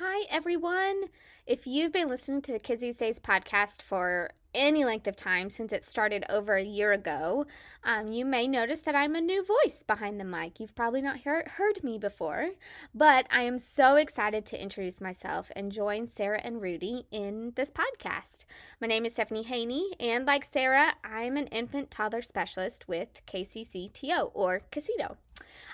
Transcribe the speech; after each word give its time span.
Hi. 0.00 0.09
Hi, 0.20 0.26
everyone. 0.28 1.04
If 1.46 1.66
you've 1.66 1.92
been 1.92 2.10
listening 2.10 2.42
to 2.42 2.52
the 2.52 2.58
Kids 2.58 2.82
These 2.82 2.98
Days 2.98 3.18
podcast 3.18 3.80
for 3.80 4.32
any 4.54 4.84
length 4.84 5.06
of 5.06 5.16
time 5.16 5.48
since 5.48 5.72
it 5.72 5.86
started 5.86 6.26
over 6.28 6.56
a 6.56 6.62
year 6.62 6.92
ago, 6.92 7.46
um, 7.84 8.12
you 8.12 8.26
may 8.26 8.46
notice 8.46 8.82
that 8.82 8.94
I'm 8.94 9.14
a 9.14 9.20
new 9.22 9.42
voice 9.42 9.82
behind 9.82 10.20
the 10.20 10.24
mic. 10.24 10.60
You've 10.60 10.74
probably 10.74 11.00
not 11.00 11.18
hear- 11.18 11.48
heard 11.56 11.82
me 11.82 11.96
before, 11.96 12.50
but 12.94 13.26
I 13.30 13.42
am 13.42 13.58
so 13.58 13.96
excited 13.96 14.44
to 14.46 14.62
introduce 14.62 15.00
myself 15.00 15.50
and 15.56 15.72
join 15.72 16.06
Sarah 16.06 16.42
and 16.44 16.60
Rudy 16.60 17.06
in 17.10 17.52
this 17.56 17.70
podcast. 17.70 18.44
My 18.78 18.88
name 18.88 19.06
is 19.06 19.14
Stephanie 19.14 19.44
Haney, 19.44 19.94
and 19.98 20.26
like 20.26 20.44
Sarah, 20.44 20.96
I'm 21.02 21.38
an 21.38 21.46
infant 21.46 21.90
toddler 21.90 22.20
specialist 22.20 22.86
with 22.88 23.22
KCCTO 23.26 24.32
or 24.34 24.60
Casito. 24.70 25.16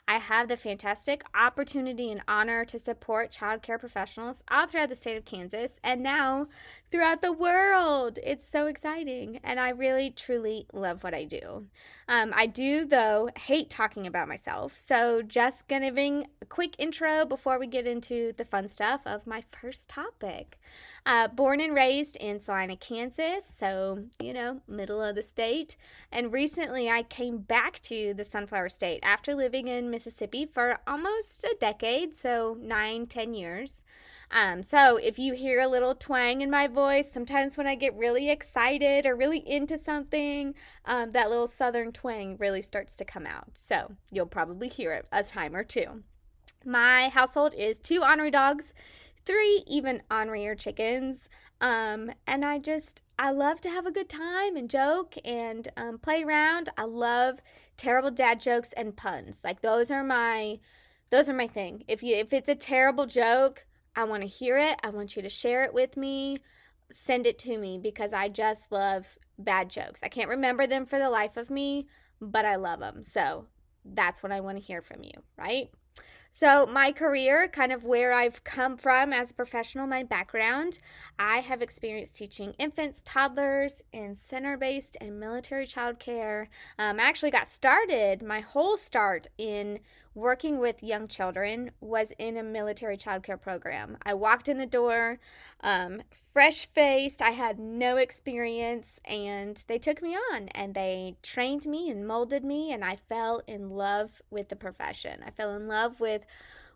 I 0.08 0.18
have 0.18 0.48
the 0.48 0.56
fantastic 0.56 1.24
opportunity 1.34 2.10
and 2.10 2.22
honor 2.28 2.64
to 2.66 2.78
support 2.78 3.32
childcare 3.32 3.80
professionals 3.80 4.35
all 4.50 4.66
throughout 4.66 4.88
the 4.88 4.94
state 4.94 5.16
of 5.16 5.24
Kansas 5.24 5.78
and 5.82 6.02
now 6.02 6.48
throughout 6.90 7.20
the 7.20 7.32
world. 7.32 8.18
It's 8.22 8.46
so 8.46 8.66
exciting, 8.66 9.40
and 9.42 9.58
I 9.58 9.70
really, 9.70 10.10
truly 10.10 10.66
love 10.72 11.02
what 11.02 11.14
I 11.14 11.24
do. 11.24 11.66
Um, 12.08 12.32
I 12.34 12.46
do, 12.46 12.84
though, 12.84 13.30
hate 13.36 13.70
talking 13.70 14.06
about 14.06 14.28
myself. 14.28 14.78
So, 14.78 15.22
just 15.22 15.68
giving 15.68 16.28
a 16.40 16.46
quick 16.46 16.76
intro 16.78 17.24
before 17.24 17.58
we 17.58 17.66
get 17.66 17.86
into 17.86 18.32
the 18.36 18.44
fun 18.44 18.68
stuff 18.68 19.02
of 19.04 19.26
my 19.26 19.42
first 19.50 19.88
topic. 19.88 20.58
Uh, 21.04 21.28
born 21.28 21.60
and 21.60 21.74
raised 21.74 22.16
in 22.16 22.40
Salina, 22.40 22.76
Kansas, 22.76 23.44
so, 23.44 24.06
you 24.20 24.32
know, 24.32 24.60
middle 24.66 25.00
of 25.00 25.14
the 25.14 25.22
state. 25.22 25.76
And 26.10 26.32
recently 26.32 26.90
I 26.90 27.04
came 27.04 27.38
back 27.38 27.80
to 27.82 28.12
the 28.12 28.24
Sunflower 28.24 28.70
State 28.70 29.00
after 29.04 29.32
living 29.32 29.68
in 29.68 29.88
Mississippi 29.88 30.46
for 30.46 30.78
almost 30.84 31.44
a 31.44 31.54
decade, 31.60 32.16
so 32.16 32.56
nine, 32.60 33.06
ten 33.06 33.34
years. 33.34 33.84
Um, 34.30 34.62
so 34.62 34.96
if 34.96 35.18
you 35.18 35.34
hear 35.34 35.60
a 35.60 35.68
little 35.68 35.94
twang 35.94 36.40
in 36.40 36.50
my 36.50 36.66
voice, 36.66 37.10
sometimes 37.12 37.56
when 37.56 37.66
I 37.66 37.74
get 37.74 37.94
really 37.94 38.28
excited 38.28 39.06
or 39.06 39.14
really 39.16 39.38
into 39.38 39.78
something, 39.78 40.54
um, 40.84 41.12
that 41.12 41.30
little 41.30 41.46
southern 41.46 41.92
twang 41.92 42.36
really 42.38 42.62
starts 42.62 42.96
to 42.96 43.04
come 43.04 43.26
out. 43.26 43.50
So 43.54 43.92
you'll 44.10 44.26
probably 44.26 44.68
hear 44.68 44.92
it 44.92 45.06
a 45.12 45.22
time 45.22 45.54
or 45.54 45.64
two. 45.64 46.02
My 46.64 47.08
household 47.08 47.54
is 47.56 47.78
two 47.78 48.02
ornery 48.02 48.30
dogs 48.30 48.74
three 49.26 49.64
even 49.66 50.02
ornerier 50.08 50.56
chickens. 50.56 51.28
Um, 51.60 52.12
and 52.26 52.44
I 52.44 52.58
just, 52.58 53.02
I 53.18 53.32
love 53.32 53.60
to 53.62 53.70
have 53.70 53.86
a 53.86 53.90
good 53.90 54.08
time 54.08 54.56
and 54.56 54.70
joke 54.70 55.14
and 55.24 55.68
um, 55.76 55.98
play 55.98 56.22
around. 56.22 56.68
I 56.78 56.84
love 56.84 57.40
terrible 57.76 58.10
dad 58.10 58.40
jokes 58.40 58.72
and 58.76 58.96
puns. 58.96 59.42
Like 59.42 59.60
those 59.60 59.90
are 59.90 60.04
my, 60.04 60.60
those 61.10 61.28
are 61.28 61.34
my 61.34 61.46
thing. 61.46 61.84
If 61.88 62.02
you, 62.02 62.16
if 62.16 62.32
it's 62.32 62.48
a 62.48 62.54
terrible 62.54 63.06
joke, 63.06 63.66
I 63.96 64.04
want 64.04 64.22
to 64.22 64.28
hear 64.28 64.58
it. 64.58 64.78
I 64.84 64.90
want 64.90 65.16
you 65.16 65.22
to 65.22 65.30
share 65.30 65.64
it 65.64 65.74
with 65.74 65.96
me. 65.96 66.38
Send 66.92 67.26
it 67.26 67.38
to 67.40 67.56
me 67.56 67.78
because 67.82 68.12
I 68.12 68.28
just 68.28 68.70
love 68.70 69.18
bad 69.38 69.70
jokes. 69.70 70.00
I 70.02 70.08
can't 70.08 70.28
remember 70.28 70.66
them 70.66 70.86
for 70.86 70.98
the 70.98 71.10
life 71.10 71.36
of 71.36 71.50
me, 71.50 71.88
but 72.20 72.44
I 72.44 72.56
love 72.56 72.80
them. 72.80 73.02
So 73.02 73.46
that's 73.84 74.22
what 74.22 74.32
I 74.32 74.40
want 74.40 74.58
to 74.58 74.62
hear 74.62 74.82
from 74.82 75.02
you, 75.02 75.12
right? 75.36 75.70
So, 76.38 76.66
my 76.66 76.92
career, 76.92 77.48
kind 77.48 77.72
of 77.72 77.82
where 77.82 78.12
I've 78.12 78.44
come 78.44 78.76
from 78.76 79.10
as 79.10 79.30
a 79.30 79.34
professional, 79.34 79.86
my 79.86 80.02
background, 80.02 80.80
I 81.18 81.38
have 81.38 81.62
experience 81.62 82.10
teaching 82.10 82.52
infants, 82.58 83.00
toddlers, 83.06 83.82
in 83.90 84.16
center 84.16 84.58
based 84.58 84.98
and 85.00 85.18
military 85.18 85.64
childcare. 85.64 86.48
Um, 86.78 87.00
I 87.00 87.04
actually 87.04 87.30
got 87.30 87.48
started, 87.48 88.22
my 88.22 88.40
whole 88.40 88.76
start 88.76 89.28
in 89.38 89.78
working 90.16 90.58
with 90.58 90.82
young 90.82 91.06
children 91.06 91.70
was 91.80 92.12
in 92.18 92.38
a 92.38 92.42
military 92.42 92.96
childcare 92.96 93.40
program. 93.40 93.98
I 94.02 94.14
walked 94.14 94.48
in 94.48 94.56
the 94.56 94.66
door, 94.66 95.20
um, 95.60 96.02
fresh 96.32 96.66
faced, 96.66 97.20
I 97.20 97.30
had 97.30 97.58
no 97.58 97.98
experience, 97.98 98.98
and 99.04 99.62
they 99.68 99.78
took 99.78 100.02
me 100.02 100.16
on 100.32 100.48
and 100.48 100.74
they 100.74 101.16
trained 101.22 101.66
me 101.66 101.90
and 101.90 102.06
molded 102.06 102.44
me, 102.44 102.72
and 102.72 102.82
I 102.82 102.96
fell 102.96 103.42
in 103.46 103.70
love 103.70 104.22
with 104.30 104.48
the 104.48 104.56
profession. 104.56 105.22
I 105.24 105.30
fell 105.30 105.54
in 105.54 105.68
love 105.68 106.00
with 106.00 106.25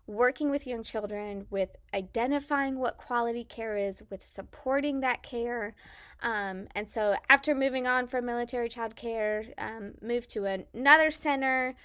working 0.07 0.49
with 0.49 0.67
young 0.67 0.83
children, 0.83 1.45
with 1.49 1.69
identifying 1.93 2.79
what 2.79 2.97
quality 2.97 3.43
care 3.43 3.77
is, 3.77 4.03
with 4.09 4.23
supporting 4.23 4.99
that 5.01 5.23
care. 5.23 5.73
Um, 6.21 6.67
and 6.75 6.89
so, 6.89 7.15
after 7.29 7.55
moving 7.55 7.87
on 7.87 8.07
from 8.07 8.25
military 8.25 8.69
child 8.69 8.95
care, 8.95 9.45
um, 9.57 9.93
moved 10.01 10.29
to 10.31 10.45
another 10.45 11.11
center 11.11 11.75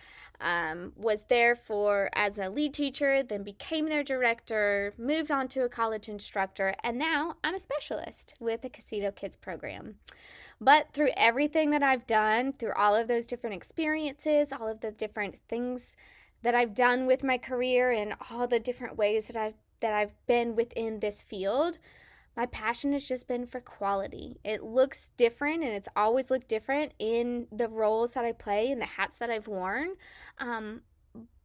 um, 0.40 0.92
was 0.96 1.24
there 1.24 1.56
for 1.56 2.10
as 2.14 2.38
a 2.38 2.50
lead 2.50 2.74
teacher, 2.74 3.22
then 3.22 3.42
became 3.42 3.88
their 3.88 4.02
director, 4.02 4.92
moved 4.98 5.30
on 5.30 5.48
to 5.48 5.64
a 5.64 5.68
college 5.68 6.08
instructor, 6.08 6.74
and 6.82 6.98
now 6.98 7.36
I'm 7.42 7.54
a 7.54 7.58
specialist 7.58 8.34
with 8.38 8.62
the 8.62 8.70
Casito 8.70 9.14
Kids 9.14 9.36
program. 9.36 9.96
But 10.60 10.92
through 10.92 11.10
everything 11.16 11.70
that 11.70 11.82
I've 11.82 12.06
done, 12.06 12.52
through 12.52 12.72
all 12.76 12.94
of 12.94 13.08
those 13.08 13.26
different 13.26 13.56
experiences, 13.56 14.52
all 14.52 14.68
of 14.68 14.80
the 14.80 14.90
different 14.90 15.36
things 15.48 15.96
that 16.46 16.54
I've 16.54 16.74
done 16.74 17.06
with 17.06 17.24
my 17.24 17.38
career, 17.38 17.90
and 17.90 18.14
all 18.30 18.46
the 18.46 18.60
different 18.60 18.96
ways 18.96 19.24
that 19.24 19.34
I've 19.34 19.56
that 19.80 19.92
I've 19.92 20.14
been 20.28 20.54
within 20.54 21.00
this 21.00 21.20
field, 21.20 21.78
my 22.36 22.46
passion 22.46 22.92
has 22.92 23.08
just 23.08 23.26
been 23.26 23.48
for 23.48 23.60
quality. 23.60 24.38
It 24.44 24.62
looks 24.62 25.10
different 25.16 25.64
and 25.64 25.72
it's 25.72 25.88
always 25.96 26.30
looked 26.30 26.46
different 26.46 26.94
in 27.00 27.48
the 27.50 27.68
roles 27.68 28.12
that 28.12 28.24
I 28.24 28.30
play 28.30 28.70
and 28.70 28.80
the 28.80 28.86
hats 28.86 29.18
that 29.18 29.28
I've 29.28 29.48
worn. 29.48 29.96
Um, 30.38 30.82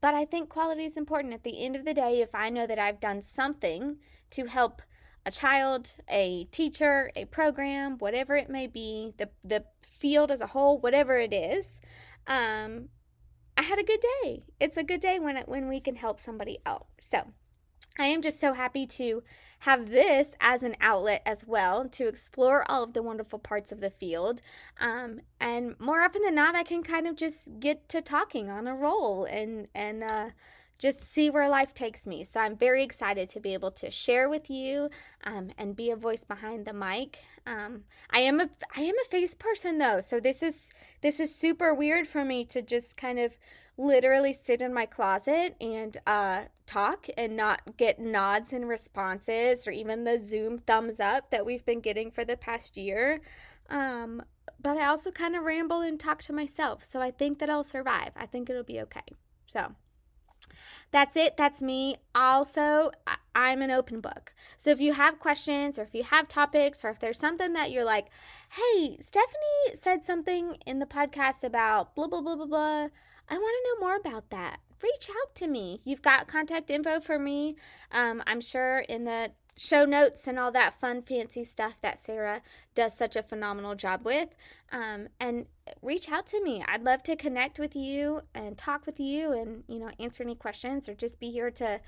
but 0.01 0.13
I 0.13 0.23
think 0.23 0.49
quality 0.49 0.85
is 0.85 0.95
important. 0.95 1.33
At 1.33 1.43
the 1.43 1.65
end 1.65 1.75
of 1.75 1.83
the 1.83 1.95
day, 1.95 2.21
if 2.21 2.35
I 2.35 2.51
know 2.51 2.67
that 2.67 2.77
I've 2.77 2.99
done 2.99 3.23
something 3.23 3.97
to 4.29 4.45
help 4.45 4.83
a 5.25 5.31
child, 5.31 5.95
a 6.09 6.43
teacher, 6.51 7.11
a 7.15 7.25
program, 7.25 7.97
whatever 7.97 8.35
it 8.35 8.51
may 8.51 8.67
be, 8.67 9.15
the, 9.17 9.29
the 9.43 9.65
field 9.81 10.29
as 10.29 10.41
a 10.41 10.47
whole, 10.47 10.77
whatever 10.77 11.17
it 11.17 11.33
is, 11.33 11.81
um, 12.27 12.89
I 13.57 13.63
had 13.63 13.79
a 13.79 13.83
good 13.83 14.03
day. 14.23 14.43
It's 14.59 14.77
a 14.77 14.83
good 14.83 15.01
day 15.01 15.19
when 15.19 15.37
it, 15.37 15.47
when 15.47 15.67
we 15.67 15.79
can 15.79 15.95
help 15.95 16.19
somebody 16.19 16.59
out. 16.65 16.87
So 16.99 17.27
I 17.99 18.05
am 18.07 18.21
just 18.21 18.39
so 18.39 18.53
happy 18.53 18.85
to 18.87 19.23
have 19.59 19.89
this 19.89 20.33
as 20.39 20.63
an 20.63 20.75
outlet 20.81 21.21
as 21.25 21.45
well 21.45 21.87
to 21.89 22.07
explore 22.07 22.65
all 22.69 22.83
of 22.83 22.93
the 22.93 23.03
wonderful 23.03 23.37
parts 23.37 23.71
of 23.71 23.79
the 23.79 23.89
field. 23.89 24.41
Um, 24.79 25.21
and 25.39 25.79
more 25.79 26.01
often 26.01 26.23
than 26.23 26.35
not, 26.35 26.55
I 26.55 26.63
can 26.63 26.83
kind 26.83 27.07
of 27.07 27.15
just 27.15 27.59
get 27.59 27.87
to 27.89 28.01
talking 28.01 28.49
on 28.49 28.67
a 28.67 28.75
roll 28.75 29.25
and 29.25 29.67
and 29.75 30.03
uh, 30.03 30.29
just 30.81 30.99
see 30.99 31.29
where 31.29 31.47
life 31.47 31.75
takes 31.75 32.07
me. 32.07 32.23
So 32.23 32.39
I'm 32.39 32.57
very 32.57 32.83
excited 32.83 33.29
to 33.29 33.39
be 33.39 33.53
able 33.53 33.69
to 33.71 33.91
share 33.91 34.27
with 34.27 34.49
you 34.49 34.89
um, 35.23 35.51
and 35.55 35.75
be 35.75 35.91
a 35.91 35.95
voice 35.95 36.23
behind 36.23 36.65
the 36.65 36.73
mic. 36.73 37.19
Um, 37.45 37.83
I 38.09 38.21
am 38.21 38.39
a 38.39 38.49
I 38.75 38.81
am 38.81 38.95
a 38.99 39.09
face 39.09 39.35
person 39.35 39.77
though, 39.77 40.01
so 40.01 40.19
this 40.19 40.41
is 40.41 40.71
this 41.01 41.19
is 41.19 41.33
super 41.33 41.73
weird 41.73 42.07
for 42.07 42.25
me 42.25 42.45
to 42.45 42.63
just 42.63 42.97
kind 42.97 43.19
of 43.19 43.37
literally 43.77 44.33
sit 44.33 44.61
in 44.61 44.73
my 44.73 44.85
closet 44.85 45.55
and 45.61 45.97
uh, 46.07 46.43
talk 46.65 47.07
and 47.15 47.35
not 47.35 47.77
get 47.77 47.99
nods 47.99 48.51
and 48.51 48.67
responses 48.67 49.67
or 49.67 49.71
even 49.71 50.03
the 50.03 50.19
Zoom 50.19 50.57
thumbs 50.57 50.99
up 50.99 51.29
that 51.29 51.45
we've 51.45 51.65
been 51.65 51.79
getting 51.79 52.11
for 52.11 52.25
the 52.25 52.37
past 52.37 52.75
year. 52.75 53.21
Um, 53.69 54.23
but 54.59 54.77
I 54.77 54.85
also 54.87 55.11
kind 55.11 55.35
of 55.35 55.43
ramble 55.43 55.81
and 55.81 55.99
talk 55.99 56.21
to 56.23 56.33
myself. 56.33 56.83
So 56.83 57.01
I 57.01 57.11
think 57.11 57.39
that 57.39 57.49
I'll 57.49 57.63
survive. 57.63 58.11
I 58.15 58.25
think 58.25 58.49
it'll 58.49 58.63
be 58.63 58.81
okay. 58.81 59.01
So 59.47 59.75
that's 60.91 61.15
it. 61.15 61.37
That's 61.37 61.61
me. 61.61 61.97
Also, 62.13 62.91
I'm 63.33 63.61
an 63.61 63.71
open 63.71 64.01
book. 64.01 64.33
So 64.57 64.71
if 64.71 64.81
you 64.81 64.93
have 64.93 65.19
questions 65.19 65.79
or 65.79 65.83
if 65.83 65.93
you 65.93 66.03
have 66.03 66.27
topics 66.27 66.83
or 66.83 66.89
if 66.89 66.99
there's 66.99 67.19
something 67.19 67.53
that 67.53 67.71
you're 67.71 67.85
like, 67.85 68.07
hey, 68.51 68.97
Stephanie 68.99 69.73
said 69.73 70.03
something 70.03 70.57
in 70.65 70.79
the 70.79 70.85
podcast 70.85 71.43
about 71.43 71.95
blah, 71.95 72.07
blah, 72.07 72.21
blah, 72.21 72.35
blah, 72.35 72.45
blah. 72.45 72.87
I 73.29 73.37
want 73.37 73.55
to 73.63 73.69
know 73.69 73.87
more 73.87 73.95
about 73.95 74.29
that. 74.31 74.59
Reach 74.83 75.09
out 75.09 75.35
to 75.35 75.47
me. 75.47 75.79
You've 75.85 76.01
got 76.01 76.27
contact 76.27 76.69
info 76.69 76.99
for 76.99 77.17
me. 77.17 77.55
Um, 77.91 78.21
I'm 78.27 78.41
sure 78.41 78.79
in 78.79 79.05
the 79.05 79.31
show 79.61 79.85
notes 79.85 80.27
and 80.27 80.39
all 80.39 80.51
that 80.51 80.79
fun, 80.79 81.03
fancy 81.03 81.43
stuff 81.43 81.73
that 81.81 81.99
Sarah 81.99 82.41
does 82.73 82.97
such 82.97 83.15
a 83.15 83.21
phenomenal 83.21 83.75
job 83.75 84.03
with. 84.03 84.29
Um, 84.71 85.09
and 85.19 85.45
reach 85.83 86.09
out 86.09 86.25
to 86.27 86.43
me. 86.43 86.63
I'd 86.67 86.83
love 86.83 87.03
to 87.03 87.15
connect 87.15 87.59
with 87.59 87.75
you 87.75 88.21
and 88.33 88.57
talk 88.57 88.87
with 88.87 88.99
you 88.99 89.31
and, 89.33 89.63
you 89.67 89.77
know, 89.77 89.91
answer 89.99 90.23
any 90.23 90.33
questions 90.33 90.89
or 90.89 90.95
just 90.95 91.19
be 91.19 91.29
here 91.29 91.51
to 91.51 91.79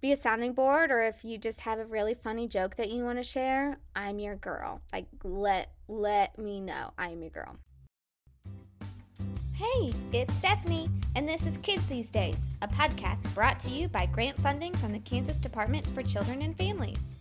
be 0.00 0.12
a 0.12 0.16
sounding 0.16 0.52
board 0.54 0.90
or 0.90 1.02
if 1.02 1.24
you 1.24 1.36
just 1.36 1.62
have 1.62 1.78
a 1.78 1.84
really 1.84 2.14
funny 2.14 2.48
joke 2.48 2.76
that 2.76 2.90
you 2.90 3.04
want 3.04 3.18
to 3.18 3.24
share, 3.24 3.78
I'm 3.94 4.18
your 4.18 4.36
girl. 4.36 4.80
Like 4.92 5.06
let 5.22 5.72
let 5.86 6.38
me 6.38 6.60
know. 6.60 6.92
I 6.96 7.10
am 7.10 7.20
your 7.20 7.30
girl. 7.30 7.56
Hey, 9.52 9.92
it's 10.12 10.34
Stephanie, 10.34 10.88
and 11.16 11.28
this 11.28 11.44
is 11.44 11.58
Kids 11.58 11.84
These 11.86 12.10
Days, 12.10 12.48
a 12.62 12.68
podcast 12.68 13.34
brought 13.34 13.58
to 13.60 13.70
you 13.70 13.88
by 13.88 14.06
grant 14.06 14.38
funding 14.40 14.72
from 14.72 14.92
the 14.92 15.00
Kansas 15.00 15.36
Department 15.36 15.84
for 15.88 16.04
Children 16.04 16.42
and 16.42 16.56
Families. 16.56 17.17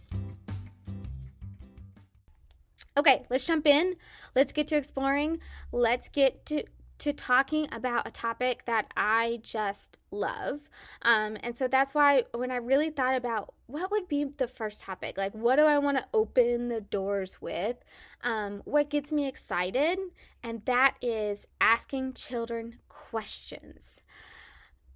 Okay, 2.98 3.26
let's 3.30 3.46
jump 3.46 3.68
in. 3.68 3.96
Let's 4.36 4.52
get 4.52 4.68
to 4.70 4.76
exploring. 4.76 5.40
Let's 5.72 6.10
get 6.10 6.46
to 6.48 6.64
to 7.00 7.14
talking 7.14 7.68
about 7.72 8.08
a 8.08 8.12
topic 8.12 8.66
that 8.66 8.88
I 8.98 9.40
just 9.44 10.00
love. 10.10 10.62
Um, 11.04 11.38
and 11.44 11.56
so 11.56 11.68
that's 11.68 11.94
why 11.94 12.24
when 12.34 12.50
I 12.50 12.56
really 12.56 12.90
thought 12.90 13.16
about 13.16 13.54
what 13.68 13.92
would 13.92 14.08
be 14.08 14.24
the 14.24 14.48
first 14.48 14.82
topic, 14.82 15.16
like 15.16 15.34
what 15.34 15.58
do 15.58 15.64
I 15.64 15.78
want 15.78 15.98
to 15.98 16.08
open 16.12 16.70
the 16.70 16.82
doors 16.82 17.40
with, 17.40 17.78
um, 18.24 18.62
what 18.66 18.90
gets 18.90 19.12
me 19.12 19.28
excited, 19.28 20.00
and 20.42 20.66
that 20.66 20.96
is 21.00 21.48
asking 21.62 22.14
children 22.14 22.78
questions. 22.90 24.02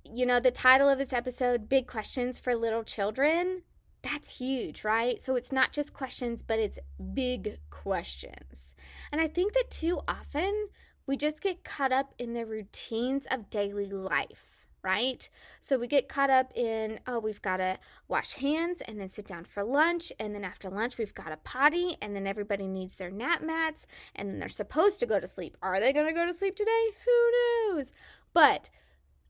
You 0.04 0.26
know, 0.26 0.40
the 0.40 0.50
title 0.50 0.90
of 0.90 0.98
this 0.98 1.14
episode, 1.14 1.70
Big 1.70 1.86
Questions 1.86 2.40
for 2.40 2.56
Little 2.56 2.84
Children, 2.84 3.62
that's 4.04 4.38
huge, 4.38 4.84
right? 4.84 5.22
So 5.22 5.36
it's 5.36 5.52
not 5.52 5.72
just 5.72 5.94
questions, 5.94 6.42
but 6.42 6.60
it's 6.60 6.80
big 7.14 7.60
questions. 7.70 8.76
And 9.12 9.22
I 9.22 9.28
think 9.28 9.54
that 9.54 9.70
too 9.70 10.02
often 10.08 10.70
we 11.06 11.18
just 11.18 11.42
get 11.42 11.64
caught 11.64 11.92
up 11.92 12.14
in 12.18 12.34
the 12.34 12.46
routines 12.46 13.28
of 13.30 13.50
daily 13.50 13.88
life, 13.88 14.66
right? 14.84 15.30
So 15.60 15.78
we 15.78 15.88
get 15.88 16.10
caught 16.10 16.30
up 16.30 16.52
in, 16.56 17.00
oh, 17.06 17.20
we've 17.20 17.42
got 17.42 17.58
to 17.58 17.78
wash 18.08 18.34
hands 18.34 18.82
and 18.82 19.00
then 19.00 19.10
sit 19.10 19.28
down 19.28 19.44
for 19.44 19.64
lunch. 19.64 20.12
And 20.20 20.34
then 20.34 20.44
after 20.44 20.70
lunch, 20.70 20.98
we've 20.98 21.14
got 21.14 21.32
a 21.32 21.38
potty. 21.38 21.98
And 22.02 22.16
then 22.16 22.26
everybody 22.26 22.68
needs 22.68 22.96
their 22.96 23.12
nap 23.12 23.44
mats. 23.44 23.86
And 24.16 24.30
then 24.30 24.40
they're 24.40 24.50
supposed 24.50 25.00
to 25.02 25.06
go 25.06 25.20
to 25.20 25.28
sleep. 25.28 25.58
Are 25.62 25.80
they 25.80 25.94
going 25.94 26.08
to 26.08 26.14
go 26.14 26.26
to 26.26 26.34
sleep 26.34 26.56
today? 26.56 26.90
Who 27.06 27.76
knows? 27.76 27.92
But 28.34 28.70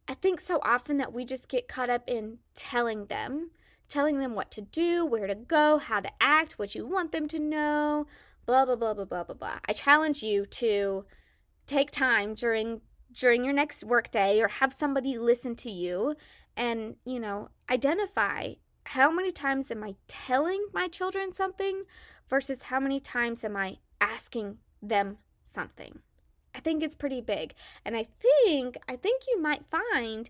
I 0.08 0.14
think 0.14 0.40
so 0.40 0.60
often 0.64 0.98
that 0.98 1.14
we 1.14 1.26
just 1.26 1.50
get 1.50 1.68
caught 1.68 1.90
up 1.90 2.04
in 2.08 2.38
telling 2.54 3.08
them, 3.08 3.52
telling 3.92 4.20
them 4.20 4.36
what 4.36 4.52
to 4.52 4.62
do, 4.62 5.06
where 5.06 5.28
to 5.28 5.36
go, 5.36 5.78
how 5.78 6.00
to 6.00 6.12
act, 6.22 6.58
what 6.58 6.74
you 6.74 6.86
want 6.86 7.12
them 7.12 7.28
to 7.28 7.40
know, 7.40 8.08
blah, 8.46 8.66
blah, 8.66 8.76
blah, 8.76 8.94
blah, 8.94 9.06
blah, 9.06 9.24
blah, 9.24 9.36
blah. 9.36 9.60
I 9.66 9.74
challenge 9.74 10.24
you 10.24 10.46
to 10.46 11.06
take 11.68 11.92
time 11.92 12.34
during 12.34 12.82
during 13.12 13.44
your 13.44 13.54
next 13.54 13.84
workday 13.84 14.40
or 14.40 14.48
have 14.48 14.72
somebody 14.72 15.18
listen 15.18 15.54
to 15.54 15.70
you 15.70 16.16
and, 16.56 16.96
you 17.04 17.20
know, 17.20 17.50
identify 17.70 18.54
how 18.86 19.12
many 19.12 19.32
times 19.32 19.70
am 19.70 19.84
I 19.84 19.96
telling 20.08 20.68
my 20.74 20.88
children 20.88 21.34
something 21.34 21.84
versus 22.30 22.64
how 22.64 22.80
many 22.80 23.02
times 23.02 23.44
am 23.44 23.58
I 23.58 23.78
asking 24.00 24.60
them 24.82 25.18
something. 25.44 26.00
I 26.56 26.60
think 26.60 26.84
it's 26.84 26.96
pretty 26.96 27.22
big. 27.22 27.54
And 27.86 27.96
I 27.96 28.08
think 28.22 28.78
I 28.88 28.96
think 28.96 29.24
you 29.28 29.42
might 29.42 29.66
find 29.70 30.30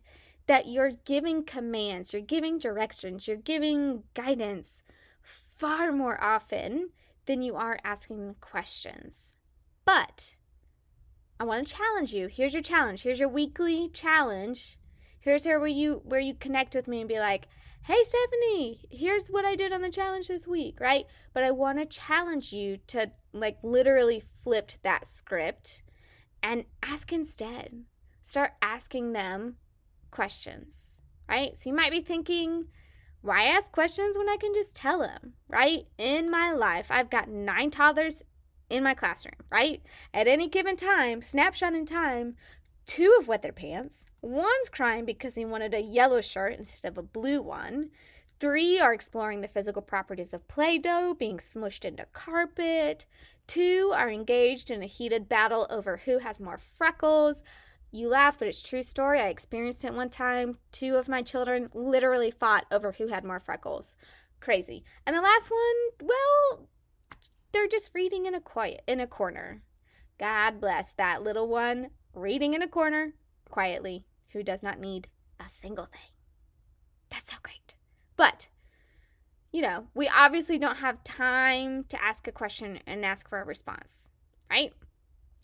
that 0.51 0.67
you're 0.67 0.91
giving 1.05 1.45
commands, 1.45 2.11
you're 2.11 2.21
giving 2.21 2.57
directions, 2.57 3.25
you're 3.25 3.37
giving 3.37 4.03
guidance 4.13 4.83
far 5.21 5.93
more 5.93 6.21
often 6.21 6.89
than 7.25 7.41
you 7.41 7.55
are 7.55 7.79
asking 7.85 8.35
questions. 8.41 9.37
But 9.85 10.35
I 11.39 11.45
want 11.45 11.65
to 11.65 11.73
challenge 11.73 12.13
you. 12.13 12.27
Here's 12.27 12.51
your 12.51 12.61
challenge. 12.61 13.03
Here's 13.03 13.17
your 13.17 13.29
weekly 13.29 13.87
challenge. 13.93 14.77
Here's 15.21 15.45
where 15.45 15.65
you 15.67 16.01
where 16.03 16.19
you 16.19 16.33
connect 16.33 16.75
with 16.75 16.85
me 16.85 16.99
and 16.99 17.07
be 17.07 17.17
like, 17.17 17.47
"Hey 17.83 18.03
Stephanie, 18.03 18.81
here's 18.91 19.29
what 19.29 19.45
I 19.45 19.55
did 19.55 19.71
on 19.71 19.81
the 19.81 19.89
challenge 19.89 20.27
this 20.27 20.45
week," 20.45 20.81
right? 20.81 21.05
But 21.31 21.45
I 21.45 21.51
want 21.51 21.79
to 21.79 21.85
challenge 21.85 22.51
you 22.51 22.75
to 22.87 23.09
like 23.31 23.57
literally 23.63 24.21
flip 24.43 24.73
that 24.83 25.07
script 25.07 25.81
and 26.43 26.65
ask 26.83 27.13
instead. 27.13 27.85
Start 28.21 28.55
asking 28.61 29.13
them 29.13 29.55
questions, 30.11 31.01
right? 31.27 31.57
So 31.57 31.69
you 31.69 31.75
might 31.75 31.91
be 31.91 32.01
thinking, 32.01 32.65
why 33.21 33.43
ask 33.43 33.71
questions 33.71 34.17
when 34.17 34.29
I 34.29 34.37
can 34.39 34.53
just 34.53 34.75
tell 34.75 34.99
them, 34.99 35.33
right? 35.47 35.85
In 35.97 36.29
my 36.29 36.51
life, 36.51 36.87
I've 36.89 37.09
got 37.09 37.29
nine 37.29 37.71
toddlers 37.71 38.23
in 38.69 38.83
my 38.83 38.93
classroom, 38.93 39.35
right? 39.51 39.81
At 40.13 40.27
any 40.27 40.47
given 40.47 40.75
time, 40.75 41.21
snapshot 41.21 41.73
in 41.73 41.85
time, 41.85 42.35
two 42.85 43.15
have 43.19 43.27
wet 43.27 43.41
their 43.41 43.51
pants. 43.51 44.07
One's 44.21 44.69
crying 44.69 45.05
because 45.05 45.35
he 45.35 45.45
wanted 45.45 45.73
a 45.73 45.81
yellow 45.81 46.21
shirt 46.21 46.57
instead 46.57 46.87
of 46.87 46.97
a 46.97 47.03
blue 47.03 47.41
one. 47.41 47.89
Three 48.39 48.79
are 48.79 48.93
exploring 48.93 49.41
the 49.41 49.47
physical 49.47 49.83
properties 49.83 50.33
of 50.33 50.47
Play 50.47 50.79
Doh 50.79 51.13
being 51.13 51.37
smushed 51.37 51.85
into 51.85 52.07
carpet. 52.11 53.05
Two 53.45 53.93
are 53.95 54.09
engaged 54.09 54.71
in 54.71 54.81
a 54.81 54.87
heated 54.87 55.29
battle 55.29 55.67
over 55.69 55.97
who 55.97 56.17
has 56.19 56.39
more 56.39 56.57
freckles. 56.57 57.43
You 57.91 58.07
laugh, 58.07 58.39
but 58.39 58.47
it's 58.47 58.61
true 58.61 58.83
story. 58.83 59.19
I 59.19 59.27
experienced 59.27 59.83
it 59.83 59.93
one 59.93 60.09
time. 60.09 60.57
Two 60.71 60.95
of 60.95 61.09
my 61.09 61.21
children 61.21 61.69
literally 61.73 62.31
fought 62.31 62.65
over 62.71 62.93
who 62.93 63.07
had 63.07 63.25
more 63.25 63.39
freckles. 63.39 63.95
Crazy. 64.39 64.83
And 65.05 65.15
the 65.15 65.21
last 65.21 65.51
one, 65.51 66.07
well, 66.07 66.67
they're 67.51 67.67
just 67.67 67.91
reading 67.93 68.25
in 68.25 68.33
a 68.33 68.39
quiet 68.39 68.81
in 68.87 68.99
a 69.01 69.07
corner. 69.07 69.61
God 70.17 70.61
bless 70.61 70.93
that 70.93 71.21
little 71.21 71.47
one 71.47 71.89
reading 72.13 72.53
in 72.53 72.61
a 72.61 72.67
corner 72.67 73.13
quietly 73.49 74.05
who 74.29 74.41
does 74.41 74.63
not 74.63 74.79
need 74.79 75.09
a 75.39 75.49
single 75.49 75.85
thing. 75.85 76.11
That's 77.09 77.29
so 77.29 77.37
great. 77.43 77.75
But 78.15 78.47
you 79.51 79.61
know, 79.61 79.87
we 79.93 80.07
obviously 80.07 80.57
don't 80.57 80.77
have 80.77 81.03
time 81.03 81.83
to 81.89 82.01
ask 82.01 82.27
a 82.27 82.31
question 82.31 82.79
and 82.87 83.03
ask 83.03 83.27
for 83.27 83.41
a 83.41 83.45
response, 83.45 84.09
right? 84.49 84.71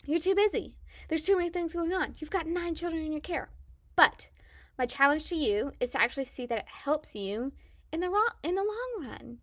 You're 0.08 0.18
too 0.18 0.34
busy. 0.34 0.74
There's 1.10 1.24
too 1.24 1.36
many 1.36 1.50
things 1.50 1.74
going 1.74 1.92
on. 1.92 2.14
You've 2.16 2.30
got 2.30 2.46
nine 2.46 2.74
children 2.74 3.04
in 3.04 3.12
your 3.12 3.20
care. 3.20 3.50
But 3.94 4.30
my 4.78 4.86
challenge 4.86 5.26
to 5.26 5.36
you 5.36 5.72
is 5.80 5.92
to 5.92 6.00
actually 6.00 6.24
see 6.24 6.46
that 6.46 6.60
it 6.60 6.66
helps 6.66 7.14
you 7.14 7.52
in 7.92 8.00
the 8.00 8.08
wrong, 8.08 8.30
in 8.42 8.54
the 8.54 8.62
long 8.62 9.06
run. 9.06 9.38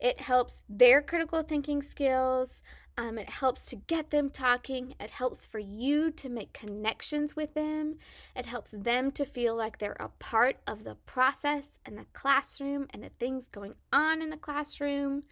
It 0.00 0.20
helps 0.20 0.62
their 0.66 1.02
critical 1.02 1.42
thinking 1.42 1.82
skills. 1.82 2.62
Um, 2.96 3.18
it 3.18 3.28
helps 3.28 3.66
to 3.66 3.76
get 3.76 4.08
them 4.08 4.30
talking. 4.30 4.94
It 4.98 5.10
helps 5.10 5.44
for 5.44 5.58
you 5.58 6.10
to 6.12 6.30
make 6.30 6.54
connections 6.54 7.36
with 7.36 7.52
them. 7.52 7.96
It 8.34 8.46
helps 8.46 8.70
them 8.70 9.10
to 9.10 9.26
feel 9.26 9.54
like 9.54 9.76
they're 9.76 9.92
a 10.00 10.08
part 10.08 10.56
of 10.66 10.84
the 10.84 10.94
process 10.94 11.80
and 11.84 11.98
the 11.98 12.06
classroom 12.14 12.86
and 12.94 13.02
the 13.04 13.10
things 13.20 13.46
going 13.46 13.74
on 13.92 14.22
in 14.22 14.30
the 14.30 14.38
classroom. 14.38 15.24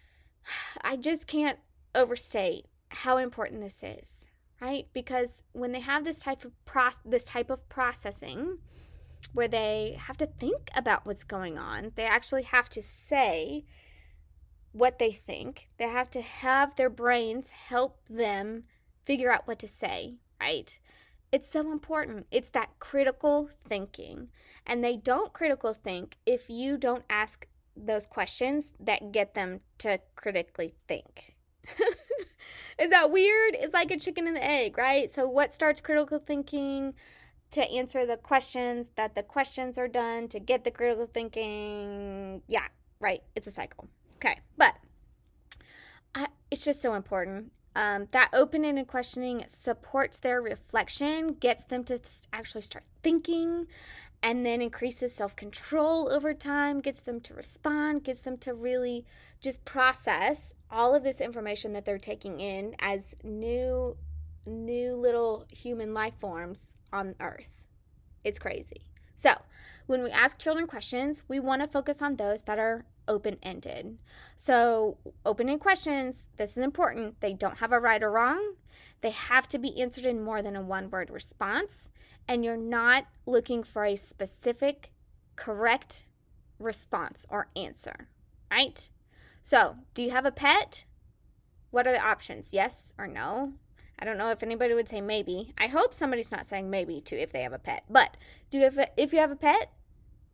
I 0.80 0.96
just 0.96 1.26
can't 1.26 1.58
overstate 1.94 2.64
how 2.90 3.16
important 3.16 3.62
this 3.62 3.82
is, 3.82 4.28
right? 4.60 4.86
Because 4.92 5.42
when 5.52 5.72
they 5.72 5.80
have 5.80 6.04
this 6.04 6.20
type 6.20 6.44
of 6.44 6.52
pro- 6.64 6.90
this 7.04 7.24
type 7.24 7.50
of 7.50 7.68
processing, 7.68 8.58
where 9.32 9.48
they 9.48 9.96
have 9.98 10.16
to 10.18 10.26
think 10.26 10.70
about 10.74 11.06
what's 11.06 11.24
going 11.24 11.58
on. 11.58 11.92
They 11.94 12.04
actually 12.04 12.42
have 12.42 12.68
to 12.70 12.82
say 12.82 13.64
what 14.72 14.98
they 14.98 15.12
think. 15.12 15.68
They 15.78 15.88
have 15.88 16.10
to 16.10 16.20
have 16.22 16.76
their 16.76 16.90
brains 16.90 17.50
help 17.50 17.98
them 18.08 18.64
figure 19.04 19.32
out 19.32 19.46
what 19.46 19.58
to 19.60 19.68
say, 19.68 20.16
right? 20.40 20.78
It's 21.32 21.50
so 21.50 21.70
important. 21.70 22.26
It's 22.30 22.48
that 22.50 22.78
critical 22.78 23.50
thinking. 23.68 24.28
And 24.66 24.82
they 24.84 24.96
don't 24.96 25.32
critical 25.32 25.74
think 25.74 26.16
if 26.26 26.50
you 26.50 26.76
don't 26.76 27.04
ask 27.08 27.46
those 27.76 28.06
questions 28.06 28.72
that 28.80 29.12
get 29.12 29.34
them 29.34 29.60
to 29.78 30.00
critically 30.16 30.74
think. 30.88 31.36
Is 32.78 32.90
that 32.90 33.10
weird? 33.10 33.56
It's 33.58 33.74
like 33.74 33.90
a 33.90 33.98
chicken 33.98 34.26
and 34.26 34.36
the 34.36 34.44
egg, 34.44 34.78
right? 34.78 35.10
So, 35.10 35.28
what 35.28 35.54
starts 35.54 35.80
critical 35.80 36.18
thinking? 36.18 36.94
to 37.52 37.68
answer 37.68 38.06
the 38.06 38.16
questions 38.16 38.90
that 38.96 39.14
the 39.14 39.22
questions 39.22 39.76
are 39.76 39.88
done 39.88 40.28
to 40.28 40.38
get 40.38 40.64
the 40.64 40.70
critical 40.70 41.08
thinking. 41.12 42.42
Yeah, 42.46 42.66
right. 43.00 43.22
It's 43.34 43.46
a 43.46 43.50
cycle. 43.50 43.88
Okay, 44.16 44.38
but 44.56 44.76
I, 46.14 46.28
it's 46.50 46.64
just 46.64 46.80
so 46.80 46.94
important. 46.94 47.52
Um, 47.76 48.08
that 48.10 48.30
open-ended 48.32 48.88
questioning 48.88 49.44
supports 49.46 50.18
their 50.18 50.42
reflection, 50.42 51.34
gets 51.34 51.64
them 51.64 51.84
to 51.84 52.00
actually 52.32 52.62
start 52.62 52.84
thinking, 53.02 53.66
and 54.22 54.44
then 54.44 54.60
increases 54.60 55.14
self-control 55.14 56.12
over 56.12 56.34
time, 56.34 56.80
gets 56.80 57.00
them 57.00 57.20
to 57.20 57.34
respond, 57.34 58.04
gets 58.04 58.20
them 58.20 58.36
to 58.38 58.52
really 58.52 59.06
just 59.40 59.64
process 59.64 60.54
all 60.70 60.94
of 60.94 61.02
this 61.02 61.20
information 61.20 61.72
that 61.72 61.84
they're 61.84 61.98
taking 61.98 62.40
in 62.40 62.74
as 62.78 63.14
new 63.24 63.96
new 64.46 64.94
little 64.94 65.46
human 65.50 65.92
life 65.92 66.14
forms 66.18 66.74
on 66.92 67.14
earth. 67.20 67.62
It's 68.24 68.38
crazy. 68.38 68.86
So, 69.16 69.34
when 69.86 70.02
we 70.02 70.10
ask 70.10 70.38
children 70.38 70.66
questions, 70.66 71.22
we 71.28 71.40
want 71.40 71.62
to 71.62 71.68
focus 71.68 72.00
on 72.00 72.16
those 72.16 72.42
that 72.42 72.58
are 72.58 72.84
open 73.10 73.36
ended. 73.42 73.98
So, 74.36 74.96
open 75.26 75.48
ended 75.48 75.60
questions, 75.60 76.26
this 76.36 76.52
is 76.52 76.64
important. 76.64 77.20
They 77.20 77.34
don't 77.34 77.58
have 77.58 77.72
a 77.72 77.80
right 77.80 78.02
or 78.02 78.10
wrong, 78.10 78.54
they 79.02 79.10
have 79.10 79.48
to 79.48 79.58
be 79.58 79.80
answered 79.82 80.06
in 80.06 80.22
more 80.22 80.40
than 80.40 80.56
a 80.56 80.62
one 80.62 80.90
word 80.90 81.10
response. 81.10 81.90
And 82.28 82.44
you're 82.44 82.56
not 82.56 83.06
looking 83.26 83.64
for 83.64 83.84
a 83.84 83.96
specific, 83.96 84.92
correct 85.34 86.04
response 86.60 87.26
or 87.28 87.48
answer, 87.56 88.08
right? 88.50 88.88
So, 89.42 89.76
do 89.94 90.02
you 90.02 90.10
have 90.10 90.26
a 90.26 90.30
pet? 90.30 90.84
What 91.70 91.86
are 91.86 91.92
the 91.92 92.04
options? 92.04 92.52
Yes 92.52 92.94
or 92.96 93.08
no? 93.08 93.54
I 93.98 94.04
don't 94.04 94.18
know 94.18 94.30
if 94.30 94.42
anybody 94.42 94.74
would 94.74 94.88
say 94.88 95.00
maybe. 95.00 95.52
I 95.58 95.66
hope 95.66 95.92
somebody's 95.92 96.30
not 96.30 96.46
saying 96.46 96.70
maybe 96.70 97.00
to 97.02 97.20
if 97.20 97.32
they 97.32 97.42
have 97.42 97.52
a 97.52 97.58
pet. 97.58 97.84
But 97.90 98.16
do 98.48 98.58
you 98.58 98.64
have 98.64 98.78
a, 98.78 98.88
if 98.96 99.12
you 99.12 99.18
have 99.18 99.30
a 99.30 99.36
pet, 99.36 99.72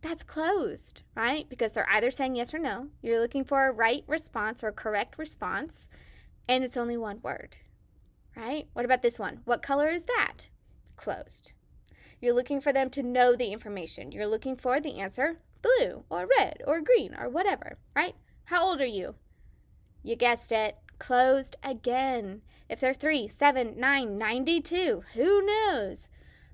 that's 0.06 0.22
closed, 0.22 1.02
right? 1.14 1.48
Because 1.48 1.72
they're 1.72 1.90
either 1.90 2.10
saying 2.10 2.36
yes 2.36 2.54
or 2.54 2.58
no. 2.58 2.88
You're 3.02 3.20
looking 3.20 3.44
for 3.44 3.66
a 3.66 3.72
right 3.72 4.04
response 4.06 4.62
or 4.62 4.68
a 4.68 4.72
correct 4.72 5.18
response, 5.18 5.88
and 6.48 6.62
it's 6.62 6.76
only 6.76 6.96
one 6.96 7.20
word, 7.22 7.56
right? 8.36 8.68
What 8.72 8.84
about 8.84 9.02
this 9.02 9.18
one? 9.18 9.40
What 9.44 9.62
color 9.62 9.90
is 9.90 10.04
that? 10.04 10.48
Closed. 10.96 11.52
You're 12.20 12.34
looking 12.34 12.60
for 12.60 12.72
them 12.72 12.88
to 12.90 13.02
know 13.02 13.34
the 13.34 13.52
information. 13.52 14.12
You're 14.12 14.26
looking 14.26 14.56
for 14.56 14.80
the 14.80 14.98
answer 15.00 15.38
blue 15.62 16.04
or 16.08 16.28
red 16.38 16.62
or 16.66 16.80
green 16.80 17.14
or 17.18 17.28
whatever, 17.28 17.78
right? 17.94 18.14
How 18.44 18.64
old 18.64 18.80
are 18.80 18.86
you? 18.86 19.16
You 20.02 20.14
guessed 20.14 20.52
it. 20.52 20.76
Closed 20.98 21.56
again. 21.62 22.42
If 22.68 22.80
they're 22.80 22.94
three, 22.94 23.28
seven, 23.28 23.74
nine, 23.76 24.18
92, 24.18 25.02
who 25.14 25.42
knows? 25.44 26.08